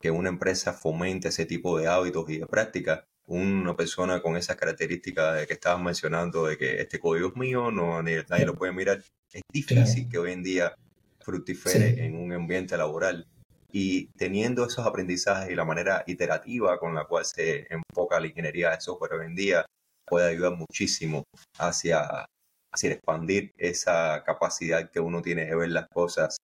[0.00, 3.04] que una empresa fomente ese tipo de hábitos y de prácticas.
[3.28, 7.70] Una persona con esas características de que estabas mencionando, de que este código es mío,
[7.72, 9.02] no, nadie lo puede mirar,
[9.32, 10.76] es difícil que hoy en día
[11.20, 13.26] fructifere en un ambiente laboral.
[13.72, 18.70] Y teniendo esos aprendizajes y la manera iterativa con la cual se enfoca la ingeniería
[18.70, 19.66] de software hoy en día,
[20.06, 21.24] puede ayudar muchísimo
[21.58, 22.26] hacia,
[22.72, 26.36] hacia expandir esa capacidad que uno tiene de ver las cosas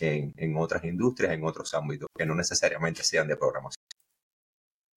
[0.00, 3.89] en, en otras industrias, en otros ámbitos, que no necesariamente sean de programación.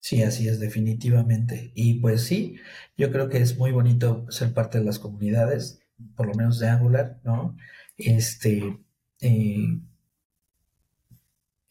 [0.04, 1.72] Sí, así es, definitivamente.
[1.74, 2.56] Y pues sí,
[2.98, 5.80] yo creo que es muy bonito ser parte de las comunidades,
[6.14, 7.56] por lo menos de Angular, ¿no?
[7.96, 8.80] Este,
[9.22, 9.80] eh,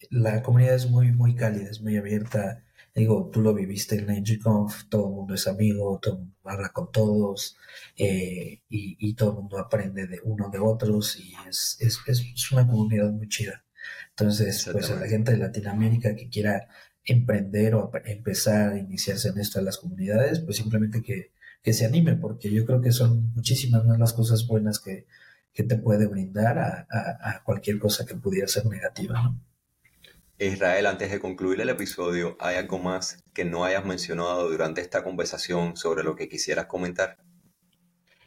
[0.09, 2.63] la comunidad es muy, muy cálida, es muy abierta.
[2.95, 6.35] Digo, tú lo viviste en la NGConf, todo el mundo es amigo, todo el mundo
[6.45, 7.55] habla con todos
[7.97, 12.65] eh, y, todo el mundo aprende de uno de otros y es, es, es una
[12.65, 13.63] comunidad muy chida.
[14.09, 16.67] Entonces, pues a la gente de Latinoamérica que quiera
[17.05, 21.31] emprender o empezar a iniciarse en esto de las comunidades, pues simplemente que,
[21.61, 25.05] que se anime, porque yo creo que son muchísimas más las cosas buenas que,
[25.53, 29.35] que te puede brindar a, cualquier cosa que pudiera ser negativa.
[30.39, 35.03] Israel, antes de concluir el episodio, ¿hay algo más que no hayas mencionado durante esta
[35.03, 37.17] conversación sobre lo que quisieras comentar?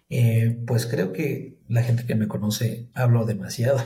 [0.08, 3.80] Eh, pues creo que la gente que me conoce hablo demasiado.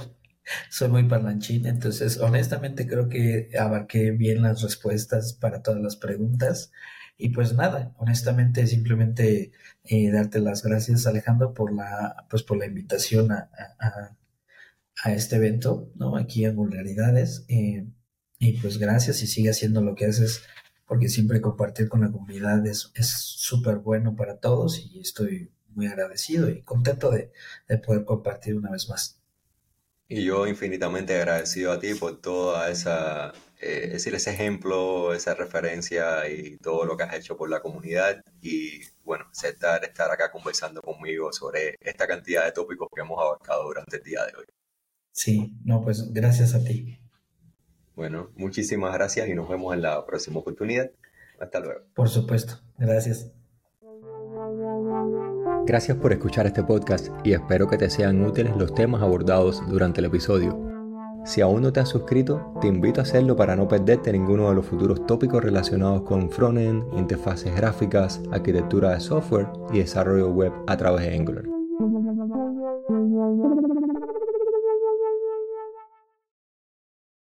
[0.71, 6.73] Soy muy parlanchín, entonces honestamente creo que abarqué bien las respuestas para todas las preguntas.
[7.17, 9.53] Y pues nada, honestamente simplemente
[9.85, 13.51] eh, darte las gracias Alejandro por la, pues por la invitación a,
[15.05, 16.17] a, este evento, ¿no?
[16.17, 17.45] Aquí en Vulgaridades.
[17.49, 17.87] Eh,
[18.39, 20.43] y pues gracias y sigue haciendo lo que haces
[20.87, 26.49] porque siempre compartir con la comunidad es súper bueno para todos y estoy muy agradecido
[26.51, 27.33] y contento de,
[27.69, 29.20] de poder compartir una vez más.
[30.11, 33.33] Y yo infinitamente agradecido a ti por toda esa
[33.63, 38.23] eh, decir, ese ejemplo, esa referencia y todo lo que has hecho por la comunidad
[38.41, 43.65] y bueno, aceptar estar acá conversando conmigo sobre esta cantidad de tópicos que hemos abarcado
[43.65, 44.47] durante el día de hoy.
[45.13, 46.99] Sí, no, pues gracias a ti.
[47.95, 50.91] Bueno, muchísimas gracias y nos vemos en la próxima oportunidad.
[51.39, 51.83] Hasta luego.
[51.95, 53.31] Por supuesto, gracias.
[55.71, 60.01] Gracias por escuchar este podcast y espero que te sean útiles los temas abordados durante
[60.01, 60.59] el episodio.
[61.25, 64.57] Si aún no te has suscrito, te invito a hacerlo para no perderte ninguno de
[64.57, 70.77] los futuros tópicos relacionados con frontend, interfaces gráficas, arquitectura de software y desarrollo web a
[70.77, 71.60] través de Angular.